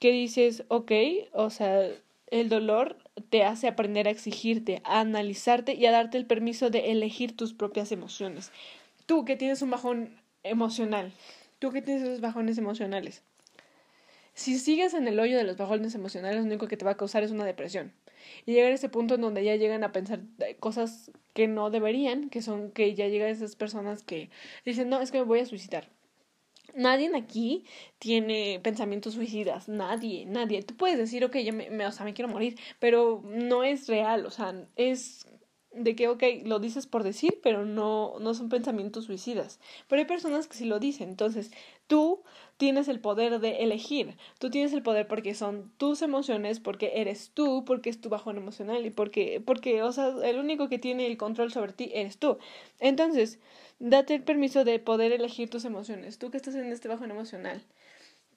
[0.00, 0.92] que dices, ok,
[1.32, 1.88] o sea,
[2.30, 2.96] el dolor
[3.30, 7.54] te hace aprender a exigirte, a analizarte y a darte el permiso de elegir tus
[7.54, 8.52] propias emociones.
[9.06, 11.12] Tú que tienes un bajón emocional,
[11.58, 13.22] tú que tienes esos bajones emocionales.
[14.34, 16.96] Si sigues en el hoyo de los bajones emocionales, lo único que te va a
[16.96, 17.92] causar es una depresión
[18.44, 20.20] y llegar a ese punto en donde ya llegan a pensar
[20.60, 24.30] cosas que no deberían, que son que ya llegan esas personas que
[24.64, 25.90] dicen, no, es que me voy a suicidar.
[26.74, 27.64] Nadie aquí
[27.98, 30.62] tiene pensamientos suicidas, nadie, nadie.
[30.62, 34.26] Tú puedes decir, ok, yo me, o sea, me quiero morir, pero no es real,
[34.26, 35.26] o sea, es
[35.76, 39.60] de que, ok, lo dices por decir, pero no, no son pensamientos suicidas.
[39.88, 41.10] Pero hay personas que sí lo dicen.
[41.10, 41.50] Entonces,
[41.86, 42.22] tú
[42.56, 44.16] tienes el poder de elegir.
[44.38, 48.36] Tú tienes el poder porque son tus emociones, porque eres tú, porque es tu bajón
[48.36, 52.18] emocional y porque, porque, o sea, el único que tiene el control sobre ti eres
[52.18, 52.38] tú.
[52.80, 53.38] Entonces,
[53.78, 56.18] date el permiso de poder elegir tus emociones.
[56.18, 57.62] Tú que estás en este bajón emocional,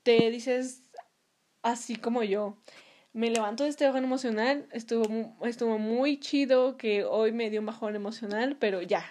[0.04, 0.84] te dices
[1.62, 2.58] así como yo
[3.14, 7.66] me levanto de este bajón emocional, estuvo, estuvo muy chido que hoy me dio un
[7.66, 9.04] bajón emocional, pero ya,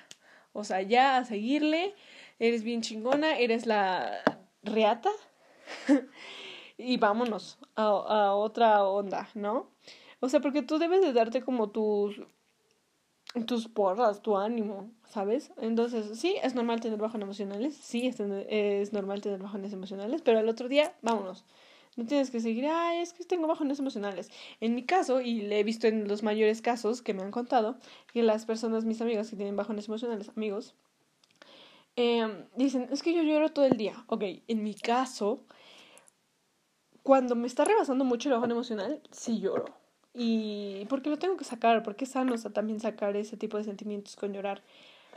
[0.53, 1.95] o sea, ya a seguirle,
[2.39, 4.23] eres bien chingona, eres la
[4.63, 5.11] reata
[6.79, 9.71] y vámonos a, a otra onda, ¿no?
[10.21, 12.21] O sea, porque tú debes de darte como tus
[13.47, 15.53] tus porras, tu ánimo, ¿sabes?
[15.59, 20.39] Entonces, sí, es normal tener bajones emocionales, sí, es, es normal tener bajones emocionales, pero
[20.39, 21.45] al otro día, vámonos
[21.97, 24.31] No tienes que seguir, ay, es que tengo bajones emocionales.
[24.61, 27.79] En mi caso, y le he visto en los mayores casos que me han contado,
[28.13, 30.75] que las personas, mis amigas que tienen bajones emocionales, amigos,
[31.99, 34.05] em, dicen, es que yo lloro todo el día.
[34.07, 35.45] Ok, en mi caso,
[37.03, 39.65] cuando me está rebasando mucho el bajón emocional, sí lloro.
[40.15, 44.15] Y porque lo tengo que sacar, porque es sano también sacar ese tipo de sentimientos
[44.15, 44.63] con llorar.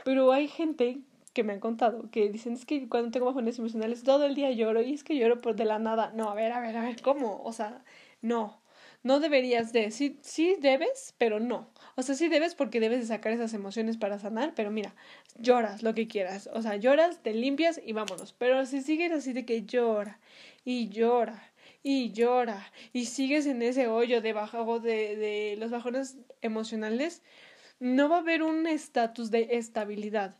[0.04, 1.00] Pero hay gente
[1.32, 4.50] que me han contado que dicen es que cuando tengo bajones emocionales todo el día
[4.50, 6.12] lloro y es que lloro por de la nada.
[6.14, 7.42] No, a ver, a ver, a ver, ¿cómo?
[7.44, 7.84] O sea,
[8.22, 8.61] no.
[9.02, 11.70] No deberías de, sí, sí debes, pero no.
[11.96, 14.94] O sea, sí debes porque debes de sacar esas emociones para sanar, pero mira,
[15.38, 16.48] lloras lo que quieras.
[16.52, 18.32] O sea, lloras, te limpias y vámonos.
[18.32, 20.20] Pero si sigues así de que llora
[20.64, 26.18] y llora y llora y sigues en ese hoyo de bajo de, de los bajones
[26.40, 27.22] emocionales,
[27.80, 30.36] no va a haber un estatus de estabilidad.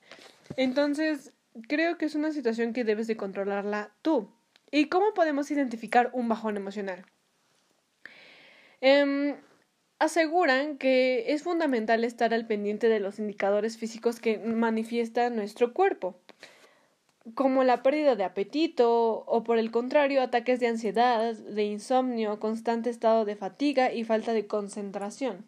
[0.57, 1.33] Entonces,
[1.69, 4.31] creo que es una situación que debes de controlarla tú.
[4.71, 7.05] ¿Y cómo podemos identificar un bajón emocional?
[8.83, 9.37] Em,
[10.01, 16.17] aseguran que es fundamental estar al pendiente de los indicadores físicos que manifiesta nuestro cuerpo
[17.35, 22.91] como la pérdida de apetito o por el contrario ataques de ansiedad, de insomnio, constante
[22.91, 25.47] estado de fatiga y falta de concentración,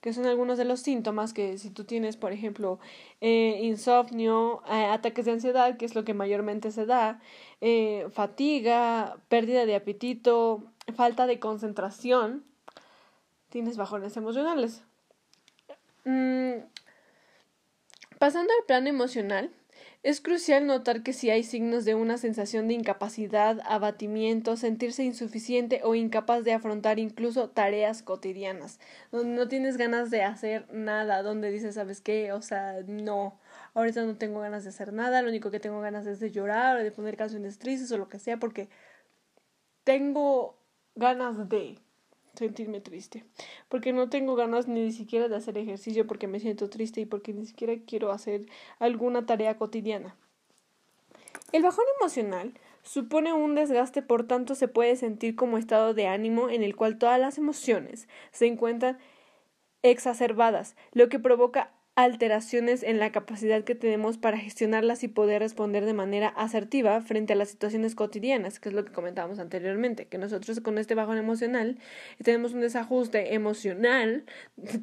[0.00, 2.78] que son algunos de los síntomas que si tú tienes, por ejemplo,
[3.20, 7.20] eh, insomnio, eh, ataques de ansiedad, que es lo que mayormente se da,
[7.60, 10.62] eh, fatiga, pérdida de apetito,
[10.94, 12.44] falta de concentración,
[13.48, 14.82] tienes bajones emocionales.
[16.04, 16.64] Mm,
[18.18, 19.50] pasando al plano emocional,
[20.04, 25.80] es crucial notar que si hay signos de una sensación de incapacidad, abatimiento, sentirse insuficiente
[25.82, 28.78] o incapaz de afrontar incluso tareas cotidianas,
[29.10, 32.32] donde no tienes ganas de hacer nada, donde dices, ¿sabes qué?
[32.32, 33.40] O sea, no,
[33.74, 36.76] ahorita no tengo ganas de hacer nada, lo único que tengo ganas es de llorar
[36.76, 38.68] o de poner canciones tristes o lo que sea, porque
[39.82, 40.58] tengo
[40.94, 41.80] ganas de
[42.38, 43.24] sentirme triste,
[43.68, 47.32] porque no tengo ganas ni siquiera de hacer ejercicio porque me siento triste y porque
[47.32, 48.46] ni siquiera quiero hacer
[48.78, 50.16] alguna tarea cotidiana.
[51.52, 56.48] El bajón emocional supone un desgaste, por tanto se puede sentir como estado de ánimo
[56.48, 58.98] en el cual todas las emociones se encuentran
[59.82, 65.84] exacerbadas, lo que provoca alteraciones en la capacidad que tenemos para gestionarlas y poder responder
[65.84, 70.16] de manera asertiva frente a las situaciones cotidianas, que es lo que comentábamos anteriormente, que
[70.16, 71.76] nosotros con este bajón emocional
[72.22, 74.26] tenemos un desajuste emocional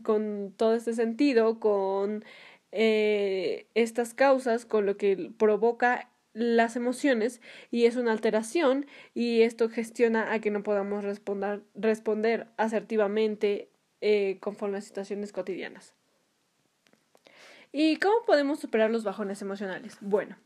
[0.03, 2.25] con todo este sentido, con
[2.73, 7.39] eh, estas causas, con lo que provoca las emociones
[7.71, 13.69] y es una alteración y esto gestiona a que no podamos responder, responder asertivamente
[14.01, 15.95] eh, conforme a situaciones cotidianas.
[17.77, 19.97] ¿Y cómo podemos superar los bajones emocionales?
[19.99, 20.37] Bueno,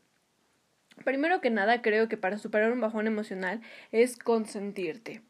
[1.04, 3.60] primero que nada creo que para superar un bajón emocional
[3.92, 5.22] es consentirte.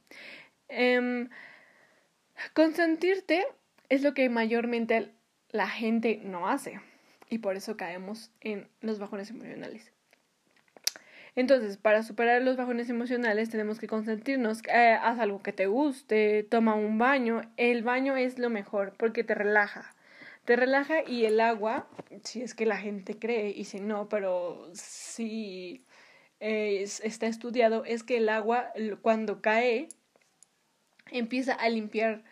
[0.69, 1.29] Em,
[2.55, 3.45] consentirte
[3.91, 5.11] es lo que mayormente
[5.51, 6.81] la gente no hace
[7.29, 9.93] y por eso caemos en los bajones emocionales.
[11.37, 16.45] Entonces, para superar los bajones emocionales tenemos que consentirnos, eh, haz algo que te guste,
[16.45, 17.43] toma un baño.
[17.59, 19.95] El baño es lo mejor porque te relaja
[20.45, 21.89] te relaja y el agua,
[22.25, 25.85] si es que la gente cree, y si no, pero si
[26.41, 28.73] está estudiado, es que el agua
[29.03, 29.89] cuando cae
[31.11, 32.25] empieza a limpiar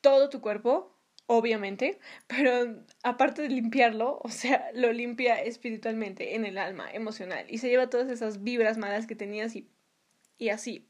[0.00, 0.94] todo tu cuerpo,
[1.26, 7.58] obviamente, pero aparte de limpiarlo, o sea, lo limpia espiritualmente, en el alma, emocional, y
[7.58, 9.70] se lleva todas esas vibras malas que tenías y,
[10.36, 10.88] y así,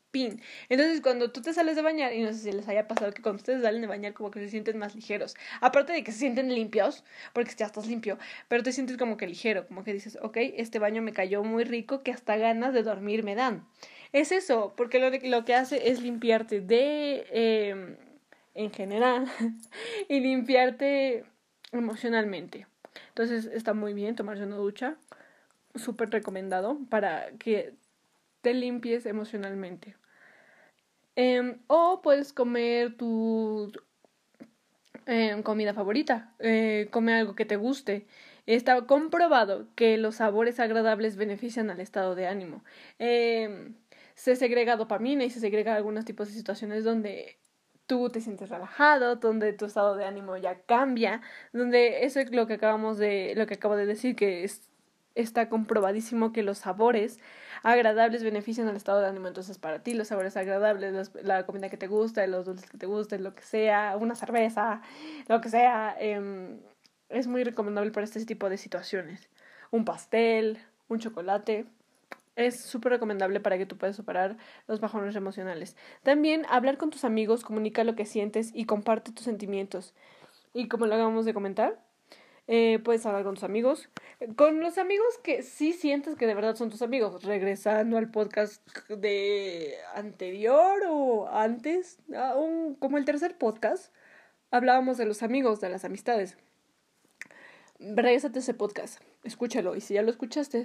[0.68, 3.22] entonces, cuando tú te sales de bañar, y no sé si les haya pasado que
[3.22, 5.34] cuando ustedes salen de bañar, como que se sienten más ligeros.
[5.60, 9.26] Aparte de que se sienten limpios, porque ya estás limpio, pero te sientes como que
[9.26, 12.82] ligero, como que dices, ok, este baño me cayó muy rico, que hasta ganas de
[12.82, 13.66] dormir me dan.
[14.12, 17.26] Es eso, porque lo, lo que hace es limpiarte de.
[17.30, 17.96] Em,
[18.54, 19.26] en general,
[20.08, 21.24] y limpiarte
[21.72, 22.66] emocionalmente.
[23.08, 24.96] Entonces, está muy bien tomarse una ducha.
[25.74, 27.74] Súper recomendado para que
[28.44, 29.96] te limpies emocionalmente.
[31.16, 33.72] Em, o puedes comer tu
[35.06, 38.06] em, comida favorita, eh, come algo que te guste.
[38.46, 42.64] Está comprobado que los sabores agradables benefician al estado de ánimo.
[42.98, 43.74] Em,
[44.14, 47.38] se segrega dopamina y se segrega algunos tipos de situaciones donde
[47.86, 51.20] tú te sientes relajado, donde tu estado de ánimo ya cambia,
[51.52, 54.68] donde eso es lo que acabamos de, lo que acabo de decir, que es,
[55.14, 57.18] está comprobadísimo que los sabores
[57.62, 59.28] agradables benefician al estado de ánimo.
[59.28, 62.86] Entonces, para ti, los sabores agradables, la comida que te gusta, los dulces que te
[62.86, 64.82] gusten, lo que sea, una cerveza,
[65.28, 66.60] lo que sea, em,
[67.08, 69.28] es muy recomendable para este tipo de situaciones.
[69.70, 71.66] Un pastel, un chocolate,
[72.36, 75.76] es súper recomendable para que tú puedas superar los bajones emocionales.
[76.02, 79.94] También hablar con tus amigos, comunica lo que sientes y comparte tus sentimientos.
[80.52, 81.78] Y como lo acabamos de comentar,
[82.46, 83.88] eh, puedes hablar con tus amigos.
[84.36, 87.24] Con los amigos que sí sientes que de verdad son tus amigos.
[87.24, 91.98] Regresando al podcast de anterior o antes,
[92.36, 93.92] un, como el tercer podcast,
[94.50, 96.36] hablábamos de los amigos, de las amistades.
[97.78, 99.74] Regrésate a ese podcast, escúchalo.
[99.76, 100.64] Y si ya lo escuchaste,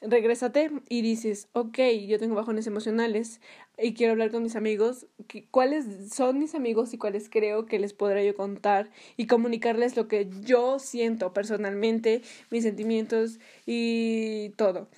[0.00, 3.40] regrésate y dices, ok, yo tengo bajones emocionales
[3.78, 5.06] y quiero hablar con mis amigos.
[5.50, 10.08] ¿Cuáles son mis amigos y cuáles creo que les podré yo contar y comunicarles lo
[10.08, 14.88] que yo siento personalmente, mis sentimientos y todo?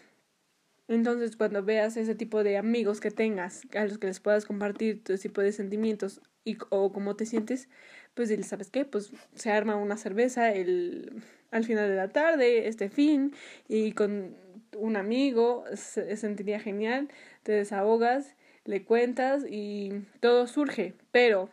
[0.88, 5.02] Entonces, cuando veas ese tipo de amigos que tengas, a los que les puedas compartir
[5.02, 7.68] tu tipo de sentimientos y, o cómo te sientes,
[8.16, 8.86] pues ¿sabes qué?
[8.86, 13.34] Pues se arma una cerveza el, al final de la tarde, este fin,
[13.68, 14.34] y con
[14.74, 17.10] un amigo se sentiría genial,
[17.42, 21.50] te desahogas, le cuentas y todo surge, pero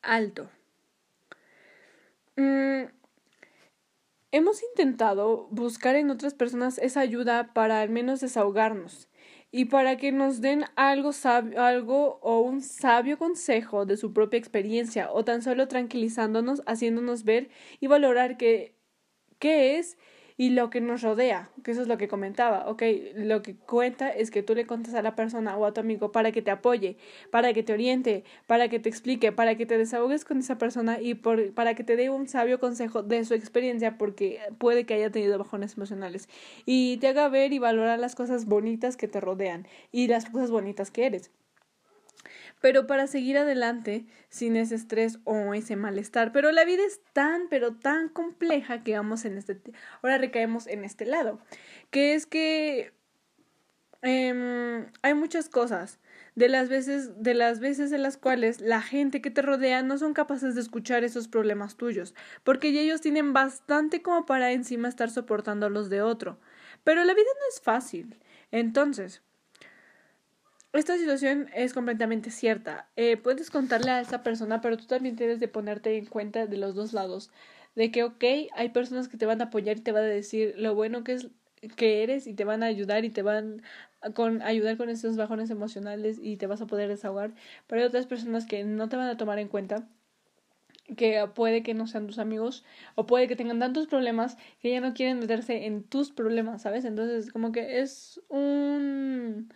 [0.00, 0.48] alto.
[2.36, 2.84] Mm,
[4.32, 9.09] hemos intentado buscar en otras personas esa ayuda para al menos desahogarnos
[9.52, 14.38] y para que nos den algo sabio, algo o un sabio consejo de su propia
[14.38, 18.76] experiencia o tan solo tranquilizándonos, haciéndonos ver y valorar que
[19.38, 19.98] qué es
[20.40, 22.82] y lo que nos rodea, que eso es lo que comentaba, ok,
[23.14, 26.12] lo que cuenta es que tú le contas a la persona o a tu amigo
[26.12, 26.96] para que te apoye,
[27.30, 30.98] para que te oriente, para que te explique, para que te desahogues con esa persona
[30.98, 34.94] y por, para que te dé un sabio consejo de su experiencia porque puede que
[34.94, 36.26] haya tenido bajones emocionales
[36.64, 40.50] y te haga ver y valorar las cosas bonitas que te rodean y las cosas
[40.50, 41.30] bonitas que eres
[42.60, 46.32] pero para seguir adelante sin ese estrés o ese malestar.
[46.32, 49.60] Pero la vida es tan, pero tan compleja que vamos en este,
[50.02, 51.40] ahora recaemos en este lado,
[51.90, 52.92] que es que
[54.02, 55.98] em, hay muchas cosas
[56.36, 59.98] de las veces de las veces en las cuales la gente que te rodea no
[59.98, 65.10] son capaces de escuchar esos problemas tuyos, porque ellos tienen bastante como para encima estar
[65.10, 66.38] soportando los de otro.
[66.84, 68.18] Pero la vida no es fácil.
[68.52, 69.22] Entonces,
[70.72, 72.88] esta situación es completamente cierta.
[72.96, 76.56] Eh, puedes contarle a esa persona, pero tú también tienes de ponerte en cuenta de
[76.56, 77.30] los dos lados.
[77.74, 80.54] De que, ok, hay personas que te van a apoyar y te van a decir
[80.56, 81.28] lo bueno que es
[81.76, 83.62] que eres y te van a ayudar y te van
[84.00, 87.34] a con, ayudar con esos bajones emocionales y te vas a poder desahogar.
[87.66, 89.88] Pero hay otras personas que no te van a tomar en cuenta
[90.96, 92.64] que puede que no sean tus amigos
[92.94, 96.84] o puede que tengan tantos problemas que ya no quieren meterse en tus problemas, ¿sabes?
[96.84, 99.52] Entonces, como que es un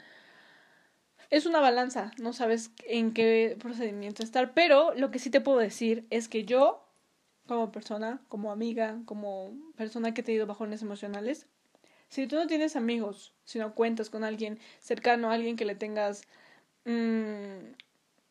[1.30, 5.58] es una balanza, no sabes en qué procedimiento estar, pero lo que sí te puedo
[5.58, 6.86] decir es que yo,
[7.46, 11.46] como persona, como amiga, como persona que te ha ido bajones emocionales,
[12.08, 16.22] si tú no tienes amigos, si no cuentas con alguien cercano, alguien que le tengas
[16.84, 17.72] mmm,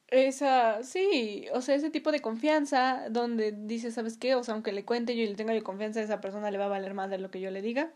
[0.08, 4.36] esa, sí, o sea, ese tipo de confianza donde dices, ¿sabes qué?
[4.36, 6.66] O sea, aunque le cuente yo y le tenga yo confianza, esa persona le va
[6.66, 7.91] a valer más de lo que yo le diga.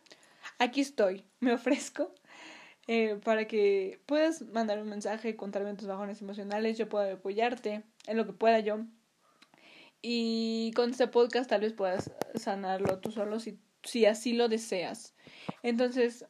[0.59, 2.11] Aquí estoy, me ofrezco
[2.87, 8.17] eh, para que puedas mandar un mensaje, contarme tus bajones emocionales, yo pueda apoyarte en
[8.17, 8.85] lo que pueda yo.
[10.01, 15.15] Y con este podcast tal vez puedas sanarlo tú solo si, si así lo deseas.
[15.63, 16.25] Entonces,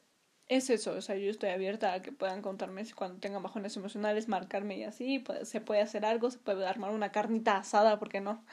[0.48, 4.28] es eso, o sea, yo estoy abierta a que puedan contarme cuando tengan bajones emocionales,
[4.28, 8.20] marcarme y así, se puede hacer algo, se puede armar una carnita asada, ¿por qué
[8.20, 8.44] no?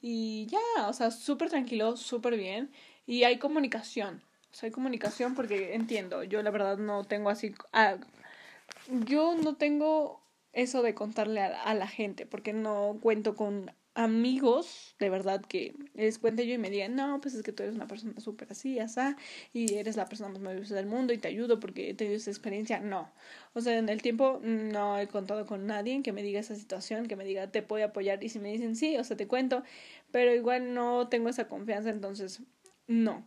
[0.00, 2.70] Y ya, o sea, súper tranquilo, súper bien,
[3.04, 4.22] y hay comunicación,
[4.62, 7.96] hay comunicación porque entiendo, yo la verdad no tengo así, ah,
[9.06, 10.20] yo no tengo
[10.52, 16.18] eso de contarle a, la gente porque no cuento con amigos de verdad que les
[16.18, 18.78] cuente yo y me digan, no, pues es que tú eres una persona súper así,
[18.78, 19.00] así,
[19.52, 22.30] y eres la persona más maravillosa del mundo y te ayudo porque he tenido esa
[22.30, 22.80] experiencia.
[22.80, 23.12] No.
[23.52, 27.06] O sea, en el tiempo no he contado con nadie que me diga esa situación,
[27.06, 28.22] que me diga, te puedo apoyar.
[28.22, 29.64] Y si me dicen sí, o sea, te cuento,
[30.12, 32.42] pero igual no tengo esa confianza, entonces
[32.86, 33.26] no.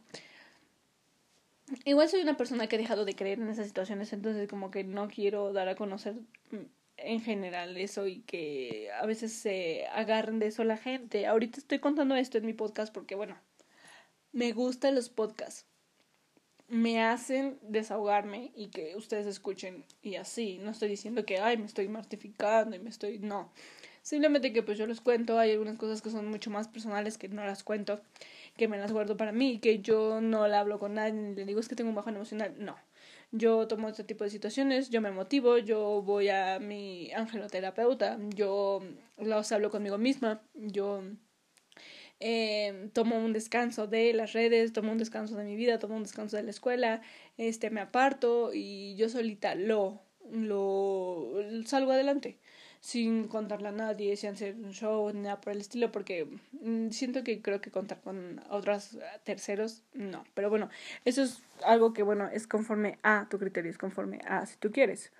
[1.85, 4.83] Igual soy una persona que ha dejado de creer en esas situaciones, entonces como que
[4.83, 6.15] no quiero dar a conocer
[6.51, 6.65] mm,
[6.97, 11.25] en general eso y que a veces se agarren de eso la gente.
[11.25, 13.37] Ahorita estoy contando esto en mi podcast porque bueno,
[14.31, 15.65] me gustan los podcasts.
[16.67, 20.59] Me hacen desahogarme y que ustedes escuchen y así.
[20.59, 23.19] No estoy diciendo que, ay, me estoy mortificando y me estoy...
[23.19, 23.51] No.
[24.01, 27.29] Simplemente que pues yo les cuento, hay algunas cosas que son mucho más personales que
[27.29, 28.01] no las cuento
[28.57, 31.45] que me las guardo para mí, que yo no la hablo con nadie, ni le
[31.45, 32.77] digo es que tengo un bajón emocional, no.
[33.31, 38.81] Yo tomo este tipo de situaciones, yo me motivo, yo voy a mi angeloterapeuta, yo
[39.17, 41.03] los hablo conmigo misma, yo
[42.19, 46.03] eh, tomo un descanso de las redes, tomo un descanso de mi vida, tomo un
[46.03, 47.01] descanso de la escuela,
[47.37, 51.33] este, me aparto y yo solita lo, lo
[51.65, 52.39] salgo adelante
[52.83, 56.89] sin contarle a nadie, sin hacer un show, ni nada por el estilo, porque mm,
[56.89, 60.25] siento que creo que contar con otros terceros, no.
[60.33, 60.69] Pero bueno,
[61.05, 64.73] eso es algo que, bueno, es conforme a tu criterio, es conforme a si tú
[64.73, 65.13] quieres.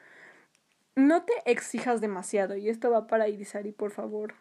[0.96, 4.36] No te exijas demasiado, y esto va para Irisari, por favor.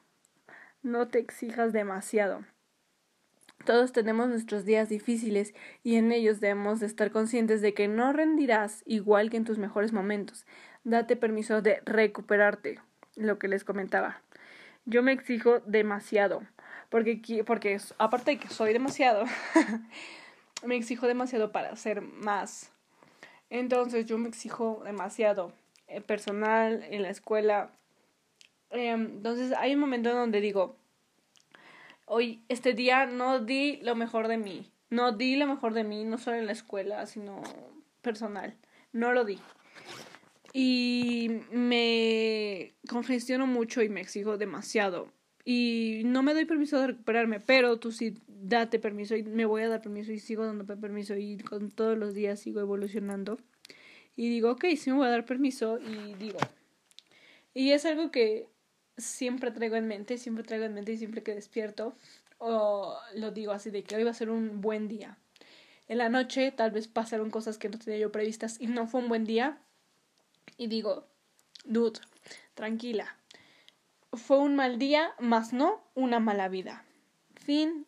[0.83, 2.45] No te exijas demasiado.
[3.65, 5.55] Todos tenemos nuestros días difíciles
[5.85, 9.59] y en ellos debemos de estar conscientes de que no rendirás igual que en tus
[9.59, 10.45] mejores momentos.
[10.83, 12.81] Date permiso de recuperarte
[13.17, 14.21] lo que les comentaba.
[14.85, 16.43] Yo me exijo demasiado,
[16.89, 19.25] porque, porque aparte de que soy demasiado,
[20.65, 22.73] me exijo demasiado para hacer más.
[23.51, 25.53] Entonces yo me exijo demasiado,
[25.87, 27.71] eh, personal, en la escuela.
[28.71, 30.77] Em, entonces hay un momento en donde digo,
[32.07, 36.05] hoy, este día no di lo mejor de mí, no di lo mejor de mí,
[36.05, 37.43] no solo en la escuela, sino
[38.01, 38.57] personal,
[38.93, 39.39] no lo di
[40.53, 45.11] y me congestiono mucho y me exijo demasiado.
[45.45, 49.63] Y no me doy permiso de recuperarme, pero tú sí date permiso y me voy
[49.63, 53.39] a dar permiso y sigo dando permiso y con todos los días sigo evolucionando.
[54.15, 56.39] Y digo, ok, sí me voy a dar permiso y digo,
[57.55, 58.49] y es algo que
[58.97, 61.97] siempre traigo en mente, siempre traigo en mente y siempre que despierto
[62.39, 65.17] o lo digo así de que hoy va a ser un buen día.
[65.89, 69.01] En la noche tal vez pasaron cosas que no tenía yo previstas y no fue
[69.01, 69.63] un buen día,
[70.57, 71.07] y digo,
[71.65, 72.01] dude,
[72.55, 73.17] tranquila.
[74.13, 76.85] Fue un mal día, más no una mala vida.
[77.35, 77.87] Fin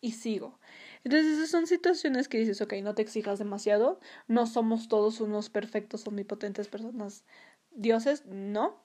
[0.00, 0.58] y sigo.
[1.04, 3.98] Entonces esas son situaciones que dices, ok, no te exijas demasiado,
[4.28, 7.24] no somos todos unos perfectos, omnipotentes personas,
[7.70, 8.82] dioses, no.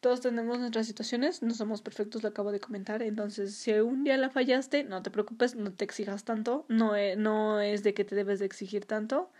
[0.00, 4.16] Todos tenemos nuestras situaciones, no somos perfectos, lo acabo de comentar, entonces si un día
[4.16, 8.16] la fallaste, no te preocupes, no te exijas tanto, no, no es de que te
[8.16, 9.30] debes de exigir tanto,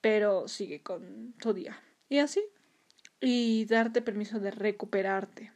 [0.00, 1.80] pero sigue con tu día.
[2.12, 2.44] Y así.
[3.22, 5.50] Y darte permiso de recuperarte.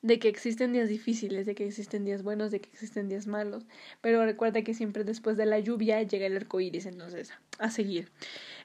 [0.00, 3.66] De que existen días difíciles, de que existen días buenos, de que existen días malos.
[4.00, 8.10] Pero recuerda que siempre después de la lluvia llega el arco iris, entonces, a seguir.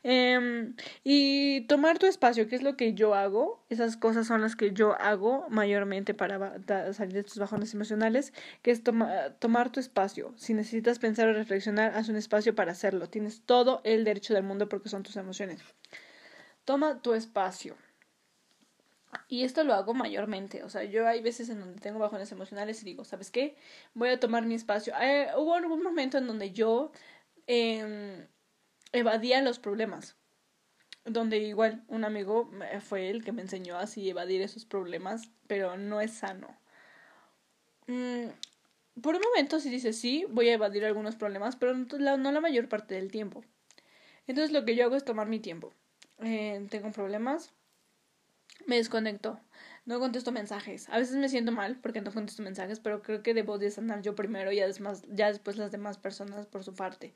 [0.03, 3.65] Em, y tomar tu espacio, que es lo que yo hago.
[3.67, 8.71] Esas cosas son las que yo hago mayormente para salir de tus bajones emocionales, que
[8.71, 10.33] es tomar tu espacio.
[10.37, 13.09] Si necesitas pensar o reflexionar, haz un espacio para hacerlo.
[13.09, 15.59] Tienes todo el derecho del mundo porque son tus emociones.
[16.65, 17.75] Toma tu espacio.
[19.27, 20.63] Y esto lo hago mayormente.
[20.63, 23.55] O sea, yo hay veces en donde tengo bajones emocionales y digo, ¿sabes qué?
[23.93, 24.93] Voy a tomar mi espacio.
[25.01, 26.91] Eh, hubo algún momento en donde yo
[27.47, 28.27] em,
[28.91, 30.15] evadía los problemas.
[31.05, 32.49] Donde igual un amigo
[32.81, 36.57] fue el que me enseñó así evadir esos problemas, pero no es sano.
[37.87, 38.27] Mm,
[39.01, 42.69] por un momento sí dice sí, voy a evadir algunos problemas, pero no la mayor
[42.69, 43.43] parte del tiempo.
[44.27, 45.73] Entonces lo que yo hago es tomar mi tiempo
[46.19, 47.53] eh, tengo problemas,
[48.65, 49.39] me desconecto.
[49.85, 50.87] No contesto mensajes.
[50.89, 54.01] A veces me siento mal porque no contesto mensajes, pero creo que debo de sanar
[54.01, 57.13] yo primero y ya después las demás personas por su parte.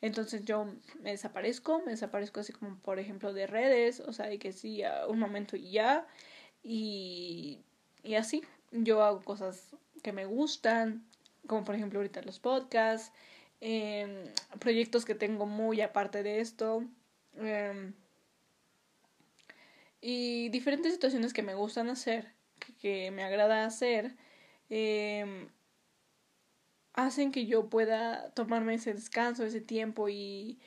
[0.00, 0.66] Entonces yo
[1.00, 4.82] me desaparezco, me desaparezco así como por ejemplo de redes, o sea, de que sí,
[5.08, 6.06] un momento y ya.
[6.62, 7.60] Y,
[8.02, 11.04] y así, yo hago cosas que me gustan,
[11.46, 13.12] como por ejemplo ahorita los podcasts,
[13.60, 16.84] eh, proyectos que tengo muy aparte de esto.
[17.38, 17.92] Eh,
[20.06, 22.30] y diferentes situaciones que me gustan hacer,
[22.82, 24.14] que, me agrada hacer,
[24.68, 25.48] eh,
[26.92, 30.58] hacen que yo pueda tomarme ese descanso, ese tiempo y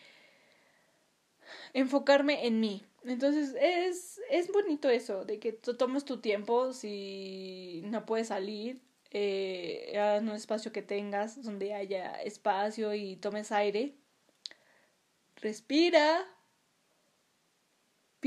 [1.74, 2.84] enfocarme en mí.
[3.04, 8.82] Entonces es, es bonito eso, de que tú tomes tu tiempo si no puedes salir,
[9.12, 13.94] eh, a un espacio que tengas donde haya espacio y tomes aire.
[15.36, 16.26] Respira,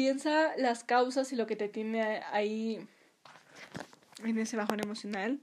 [0.01, 2.80] piensa las causas y lo que te tiene ahí
[4.24, 5.38] en ese bajón emocional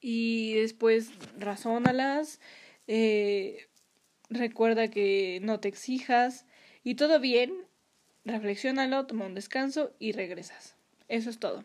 [0.00, 2.40] y después razónalas,
[2.88, 3.68] eh,
[4.30, 6.44] recuerda que no te exijas
[6.82, 7.54] y todo bien,
[8.24, 10.74] reflexiónalo, toma un descanso y regresas.
[11.06, 11.64] Eso es todo.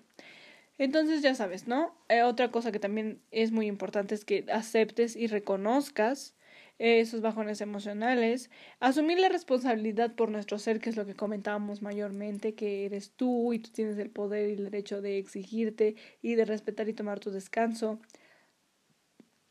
[0.77, 1.95] Entonces ya sabes, ¿no?
[2.09, 6.35] Eh, otra cosa que también es muy importante es que aceptes y reconozcas
[6.81, 12.55] esos bajones emocionales, asumir la responsabilidad por nuestro ser, que es lo que comentábamos mayormente,
[12.55, 16.45] que eres tú y tú tienes el poder y el derecho de exigirte y de
[16.45, 17.99] respetar y tomar tu descanso.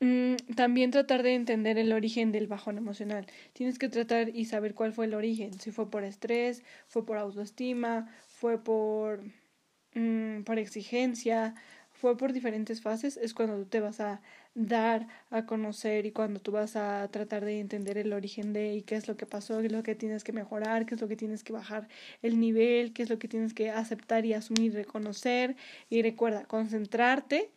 [0.01, 3.27] Mm, también tratar de entender el origen del bajón emocional.
[3.53, 7.17] Tienes que tratar y saber cuál fue el origen, si fue por estrés, fue por
[7.17, 9.23] autoestima, fue por,
[9.93, 11.53] mm, por exigencia,
[11.91, 14.21] fue por diferentes fases, es cuando tú te vas a
[14.53, 18.81] dar a conocer y cuando tú vas a tratar de entender el origen de y
[18.81, 21.07] qué es lo que pasó, qué es lo que tienes que mejorar, qué es lo
[21.07, 21.87] que tienes que bajar
[22.21, 25.55] el nivel, qué es lo que tienes que aceptar y asumir, reconocer
[25.89, 27.51] y recuerda, concentrarte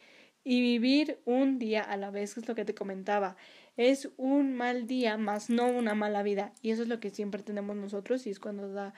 [0.44, 3.36] y vivir un día a la vez, que es lo que te comentaba.
[3.76, 6.52] Es un mal día, más no una mala vida.
[6.62, 8.94] Y eso es lo que siempre tenemos nosotros y es cuando da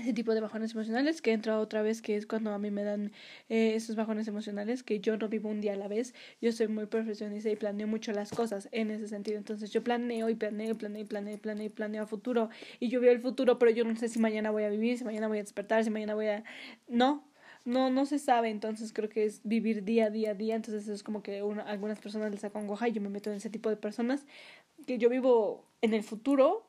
[0.00, 2.84] ese tipo de bajones emocionales que entra otra vez que es cuando a mí me
[2.84, 3.12] dan
[3.48, 6.14] eh, esos bajones emocionales que yo no vivo un día a la vez.
[6.40, 9.38] Yo soy muy perfeccionista y planeo mucho las cosas en ese sentido.
[9.38, 12.50] Entonces yo planeo y planeo y planeo y planeo y planeo y planeo a futuro.
[12.80, 15.04] Y yo veo el futuro pero yo no sé si mañana voy a vivir si
[15.04, 16.44] mañana voy a despertar si mañana voy a
[16.88, 17.24] no
[17.64, 18.50] no no se sabe.
[18.50, 20.54] Entonces creo que es vivir día a día a día.
[20.56, 23.50] Entonces es como que una, algunas personas les acongoja y yo me meto en ese
[23.50, 24.26] tipo de personas
[24.86, 26.65] que yo vivo en el futuro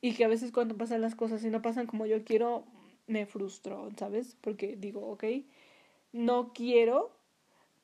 [0.00, 2.64] y que a veces cuando pasan las cosas y no pasan como yo quiero,
[3.06, 4.36] me frustro, ¿sabes?
[4.40, 5.24] Porque digo, ok,
[6.12, 7.10] no quiero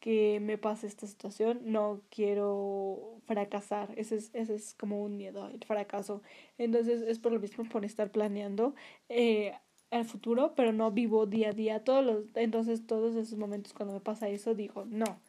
[0.01, 5.49] que me pase esta situación, no quiero fracasar, ese es, ese es como un miedo,
[5.49, 6.23] el fracaso.
[6.59, 8.75] Entonces es por lo mismo por estar planeando
[9.09, 9.55] eh,
[9.91, 11.85] el futuro, pero no vivo día a día.
[11.85, 15.21] Todos los, entonces todos esos momentos cuando me pasa eso digo, no,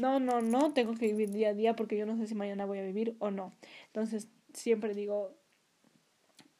[0.00, 2.64] no, no, no, tengo que vivir día a día porque yo no sé si mañana
[2.64, 3.52] voy a vivir o no.
[3.88, 5.34] Entonces siempre digo,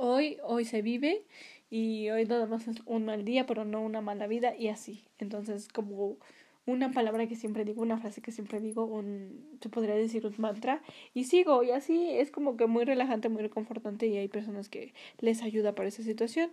[0.03, 1.23] hoy, hoy se vive
[1.71, 5.05] y hoy nada más es un mal día, pero no una mala vida y así.
[5.19, 6.19] Entonces, como
[6.67, 10.35] una palabra que siempre digo, una frase que siempre digo, un, se podría decir un
[10.39, 10.83] mantra,
[11.15, 14.93] y sigo, y así es como que muy relajante, muy reconfortante, y hay personas que
[15.21, 16.51] les ayuda para esa situación.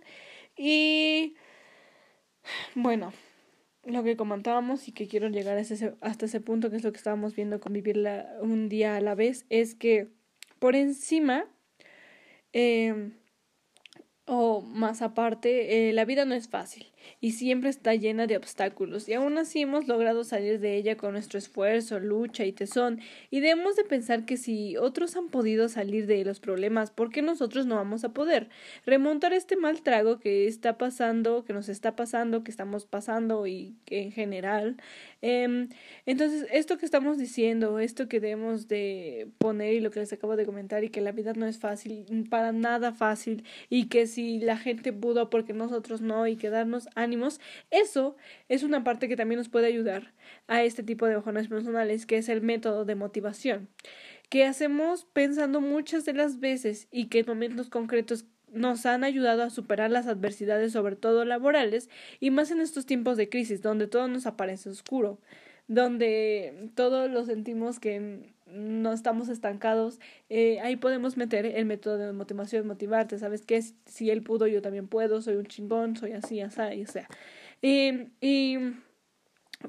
[0.56, 1.34] Y
[2.76, 3.12] bueno,
[3.84, 6.98] lo que comentábamos y que quiero llegar ese, hasta ese punto, que es lo que
[6.98, 8.00] estábamos viendo con vivir
[8.42, 10.08] un día a la vez, es que
[10.60, 11.46] por encima
[12.52, 13.12] eh,
[14.30, 16.86] o más aparte, eh, la vida no es fácil
[17.20, 21.12] y siempre está llena de obstáculos y aún así hemos logrado salir de ella con
[21.12, 26.06] nuestro esfuerzo, lucha y tesón y debemos de pensar que si otros han podido salir
[26.06, 28.48] de los problemas, ¿por qué nosotros no vamos a poder?
[28.86, 33.74] Remontar este mal trago que está pasando, que nos está pasando, que estamos pasando y
[33.86, 34.76] en general.
[35.22, 35.68] Eh,
[36.06, 40.36] entonces, esto que estamos diciendo, esto que debemos de poner y lo que les acabo
[40.36, 44.38] de comentar y que la vida no es fácil, para nada fácil y que si
[44.38, 48.16] la gente pudo porque nosotros no y quedarnos ánimos, eso
[48.48, 50.12] es una parte que también nos puede ayudar
[50.46, 53.68] a este tipo de bajones personales, que es el método de motivación,
[54.28, 59.42] que hacemos pensando muchas de las veces y que en momentos concretos nos han ayudado
[59.42, 61.88] a superar las adversidades, sobre todo laborales,
[62.18, 65.20] y más en estos tiempos de crisis, donde todo nos aparece oscuro,
[65.68, 72.12] donde todos lo sentimos que no estamos estancados, eh, ahí podemos meter el método de
[72.12, 73.62] motivación, motivarte, ¿sabes qué?
[73.86, 77.08] Si él pudo, yo también puedo, soy un chingón, soy así, así, o sea.
[77.62, 78.58] y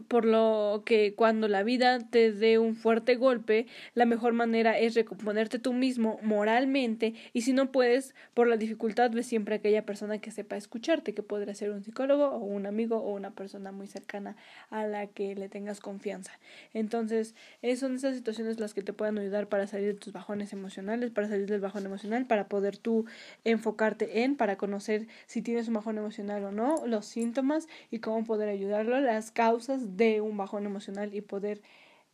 [0.07, 4.95] por lo que cuando la vida te dé un fuerte golpe, la mejor manera es
[4.95, 10.19] recomponerte tú mismo moralmente y si no puedes, por la dificultad, ve siempre aquella persona
[10.19, 13.87] que sepa escucharte, que podría ser un psicólogo o un amigo o una persona muy
[13.87, 14.35] cercana
[14.69, 16.39] a la que le tengas confianza.
[16.73, 17.35] Entonces,
[17.77, 21.27] son esas situaciones las que te pueden ayudar para salir de tus bajones emocionales, para
[21.27, 23.05] salir del bajón emocional, para poder tú
[23.43, 28.23] enfocarte en, para conocer si tienes un bajón emocional o no, los síntomas y cómo
[28.23, 31.61] poder ayudarlo, las causas de un bajón emocional y poder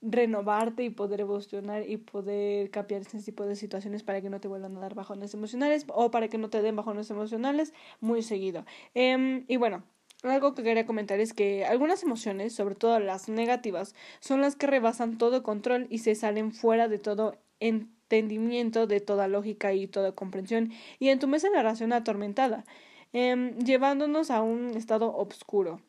[0.01, 4.47] renovarte y poder evolucionar y poder cambiar ese tipo de situaciones para que no te
[4.47, 8.65] vuelvan a dar bajones emocionales o para que no te den bajones emocionales muy seguido.
[8.93, 9.83] Em, y bueno,
[10.23, 14.67] algo que quería comentar es que algunas emociones, sobre todo las negativas, son las que
[14.67, 20.13] rebasan todo control y se salen fuera de todo entendimiento, de toda lógica y toda
[20.13, 22.65] comprensión y entumecen la razón atormentada,
[23.13, 25.81] em, llevándonos a un estado oscuro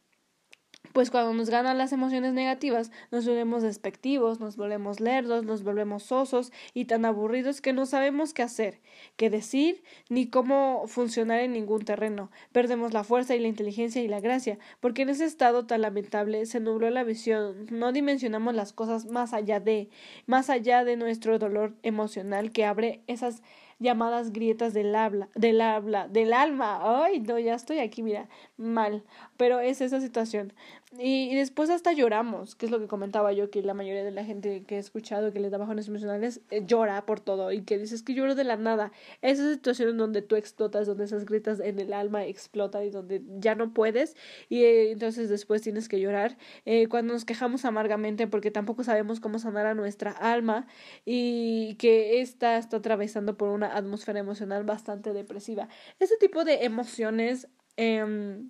[0.93, 6.03] pues cuando nos ganan las emociones negativas, nos volvemos despectivos, nos volvemos lerdos, nos volvemos
[6.03, 8.81] sosos y tan aburridos que no sabemos qué hacer,
[9.17, 12.31] qué decir, ni cómo funcionar en ningún terreno.
[12.53, 16.47] Perdemos la fuerza y la inteligencia y la gracia, porque en ese estado tan lamentable
[16.47, 19.89] se nubló la visión, no dimensionamos las cosas más allá de,
[20.27, 23.43] más allá de nuestro dolor emocional que abre esas
[23.79, 27.05] llamadas grietas del habla, del habla, del alma.
[27.05, 29.05] Ay, no, ya estoy aquí, mira, mal.
[29.37, 30.53] Pero es esa situación.
[30.97, 34.25] Y, después hasta lloramos, que es lo que comentaba yo, que la mayoría de la
[34.25, 37.77] gente que he escuchado que le da bajones emocionales eh, llora por todo y que
[37.77, 38.91] dices que lloro de la nada.
[39.21, 43.23] Esa situación en donde tú explotas, donde esas gritas en el alma explotan y donde
[43.39, 44.17] ya no puedes
[44.49, 46.39] y eh, entonces después tienes que llorar.
[46.65, 50.67] Eh, cuando nos quejamos amargamente porque tampoco sabemos cómo sanar a nuestra alma
[51.05, 55.69] y que esta está atravesando por una atmósfera emocional bastante depresiva.
[55.99, 57.49] Ese tipo de emociones...
[57.77, 58.43] Eh,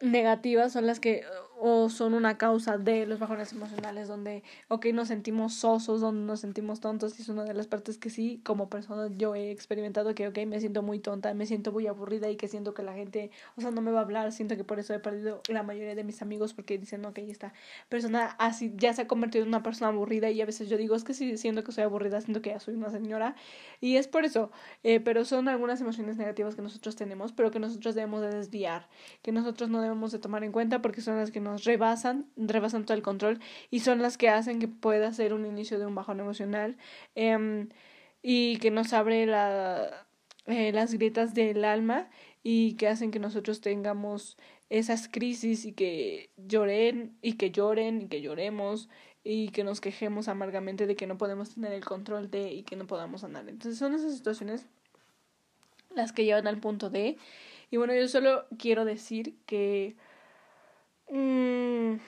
[0.00, 1.24] negativas son las que
[1.58, 6.40] o son una causa de los bajones emocionales donde, ok, nos sentimos sosos, donde nos
[6.40, 10.14] sentimos tontos y es una de las partes que sí, como persona yo he experimentado
[10.14, 12.92] que, ok, me siento muy tonta, me siento muy aburrida y que siento que la
[12.92, 15.62] gente, o sea, no me va a hablar, siento que por eso he perdido la
[15.62, 17.54] mayoría de mis amigos porque dicen, ok, esta
[17.88, 20.94] persona así ya se ha convertido en una persona aburrida y a veces yo digo,
[20.94, 23.34] es que sí, siento que soy aburrida, siento que ya soy una señora
[23.80, 24.50] y es por eso,
[24.82, 28.88] eh, pero son algunas emociones negativas que nosotros tenemos, pero que nosotros debemos de desviar,
[29.22, 32.84] que nosotros no debemos de tomar en cuenta porque son las que nos rebasan, rebasan
[32.84, 33.40] todo el control
[33.70, 36.76] y son las que hacen que pueda ser un inicio de un bajón emocional
[37.14, 37.68] eh,
[38.22, 40.06] y que nos abre la,
[40.46, 42.08] eh, las grietas del alma
[42.42, 44.36] y que hacen que nosotros tengamos
[44.70, 48.88] esas crisis y que lloren y que lloren y que lloremos
[49.24, 52.76] y que nos quejemos amargamente de que no podemos tener el control de y que
[52.76, 53.48] no podamos andar.
[53.48, 54.66] Entonces son esas situaciones
[55.94, 57.16] las que llevan al punto de
[57.70, 59.96] y bueno, yo solo quiero decir que
[61.10, 61.98] Mm,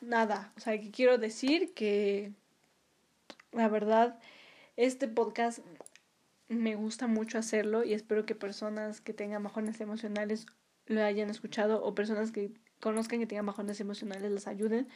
[0.00, 2.32] nada, o sea, que quiero decir que
[3.52, 4.18] la verdad,
[4.76, 5.60] este podcast
[6.48, 10.46] me gusta mucho hacerlo y espero que personas que tengan bajones emocionales
[10.86, 14.88] lo hayan escuchado o personas que conozcan que tengan bajones emocionales les ayuden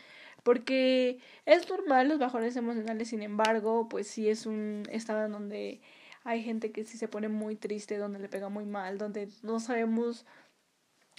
[0.42, 5.80] porque es normal los bajones emocionales sin embargo pues sí es un estado en donde
[6.22, 9.58] hay gente que sí se pone muy triste donde le pega muy mal donde no
[9.58, 10.26] sabemos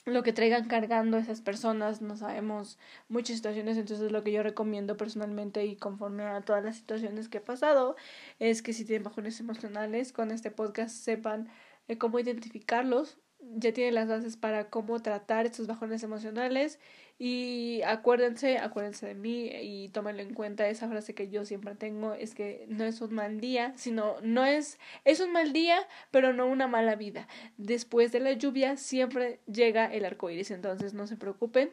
[0.06, 4.98] lo que traigan cargando esas personas, no sabemos muchas situaciones, entonces lo que yo recomiendo
[4.98, 7.96] personalmente y conforme a todas las situaciones que he pasado
[8.40, 11.50] es que si tienen bajones emocionales, con este podcast sepan
[11.88, 13.20] eh, cómo identificarlos,
[13.56, 16.80] ya tienen las bases para cómo tratar estos bajones emocionales
[17.24, 22.14] y acuérdense, acuérdense de mí y tómenlo en cuenta esa frase que yo siempre tengo
[22.16, 25.78] es que no es un mal día, sino no es es un mal día,
[26.10, 27.28] pero no una mala vida.
[27.58, 31.70] Después de la lluvia siempre llega el arco iris, entonces no se preocupen.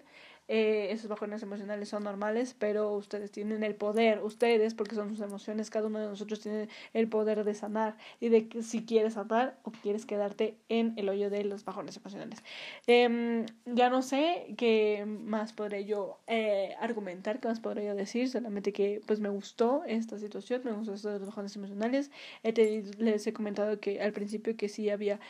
[0.48, 5.20] Eh, esos bajones emocionales son normales, pero ustedes tienen el poder, ustedes, porque son sus
[5.20, 9.14] emociones, cada uno de nosotros tiene el poder de sanar y de que si quieres
[9.14, 12.42] sanar o quieres quedarte en el hoyo de los bajones emocionales.
[12.86, 18.28] Eh, ya no sé qué más podré yo eh, argumentar, qué más podré yo decir,
[18.28, 22.10] solamente que pues me gustó esta situación, me gustó esto de los bajones emocionales.
[22.42, 25.20] les he comentado que al principio que sí había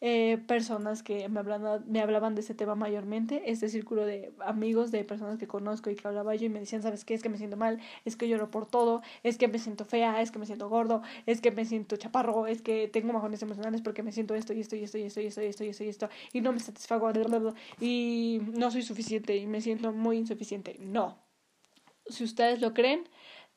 [0.00, 4.92] eh, personas que me hablaban, me hablaban de ese tema mayormente, este círculo de amigos,
[4.92, 7.14] de personas que conozco y que hablaba yo y me decían, ¿sabes qué?
[7.14, 10.22] Es que me siento mal, es que lloro por todo, es que me siento fea,
[10.22, 13.82] es que me siento gordo, es que me siento chaparro, es que tengo bajones emocionales
[13.82, 15.68] porque me siento esto y esto y esto y esto y esto y esto y
[15.68, 17.10] esto y esto y no me satisfago
[17.80, 20.76] y no soy suficiente y me siento muy insuficiente.
[20.78, 21.18] No.
[22.06, 23.08] Si ustedes lo creen,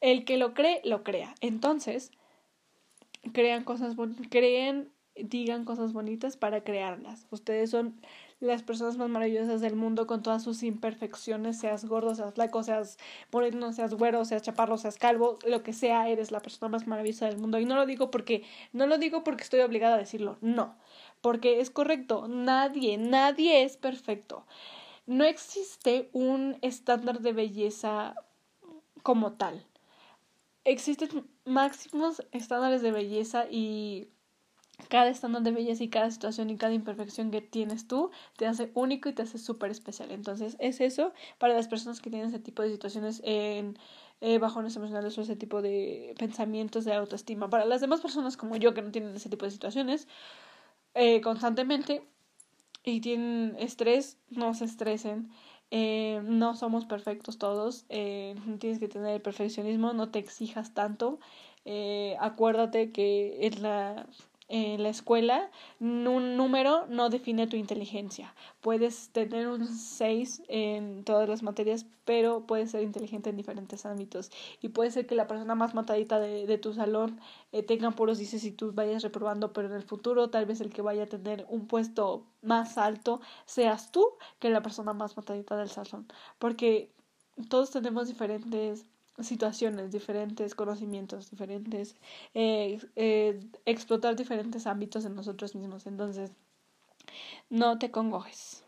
[0.02, 1.36] el que lo cree, lo crea.
[1.42, 2.12] Entonces,
[3.34, 3.96] crean cosas,
[4.30, 7.28] creen digan cosas bonitas para crearlas.
[7.32, 8.00] Ustedes son
[8.40, 12.98] las personas más maravillosas del mundo con todas sus imperfecciones, seas gordo, seas flaco, seas
[13.32, 17.28] moreno, seas güero, seas chaparro, seas calvo, lo que sea, eres la persona más maravillosa
[17.28, 17.60] del mundo.
[17.60, 18.44] Y no lo digo porque
[18.74, 20.76] no lo digo porque estoy obligada a decirlo, no,
[21.22, 24.46] porque es correcto, nadie, nadie es perfecto.
[25.06, 28.16] No existe un estándar de belleza
[29.04, 29.66] como tal.
[30.64, 34.10] Existen máximos estándares de belleza y
[34.90, 38.72] cada estándar de belleza y cada situación y cada imperfección que tienes tú te hace
[38.74, 40.12] único y te hace súper especial.
[40.12, 43.78] Entonces es eso para las personas que tienen ese tipo de situaciones en
[44.22, 47.50] eh, bajones emocionales o ese tipo de pensamientos de autoestima.
[47.50, 50.08] Para las demás personas como yo que no tienen ese tipo de situaciones
[50.94, 52.04] eh, constantemente
[52.84, 55.32] y tienen estrés, no se estresen.
[55.74, 61.20] Eh, no somos perfectos todos, eh, tienes que tener el perfeccionismo, no te exijas tanto,
[62.20, 64.06] acuérdate que es la
[64.52, 65.50] en la escuela,
[65.80, 68.36] un número no define tu inteligencia.
[68.60, 74.30] Puedes tener un 6 en todas las materias, pero puedes ser inteligente en diferentes ámbitos.
[74.62, 77.22] Y puede ser que la persona más matadita de, de tu salón
[77.54, 80.70] eh, tenga puros dices y tú vayas reprobando, pero en el futuro tal vez el
[80.70, 84.06] que vaya a tener un puesto más alto seas tú
[84.40, 86.08] que la persona más matadita del salón.
[86.40, 86.92] Porque
[87.50, 88.86] todos tenemos diferentes
[89.24, 91.96] situaciones, diferentes conocimientos, diferentes,
[92.34, 95.88] eh, eh, explotar diferentes ámbitos en nosotros mismos.
[95.88, 96.32] Entonces,
[97.50, 98.64] no te congojes.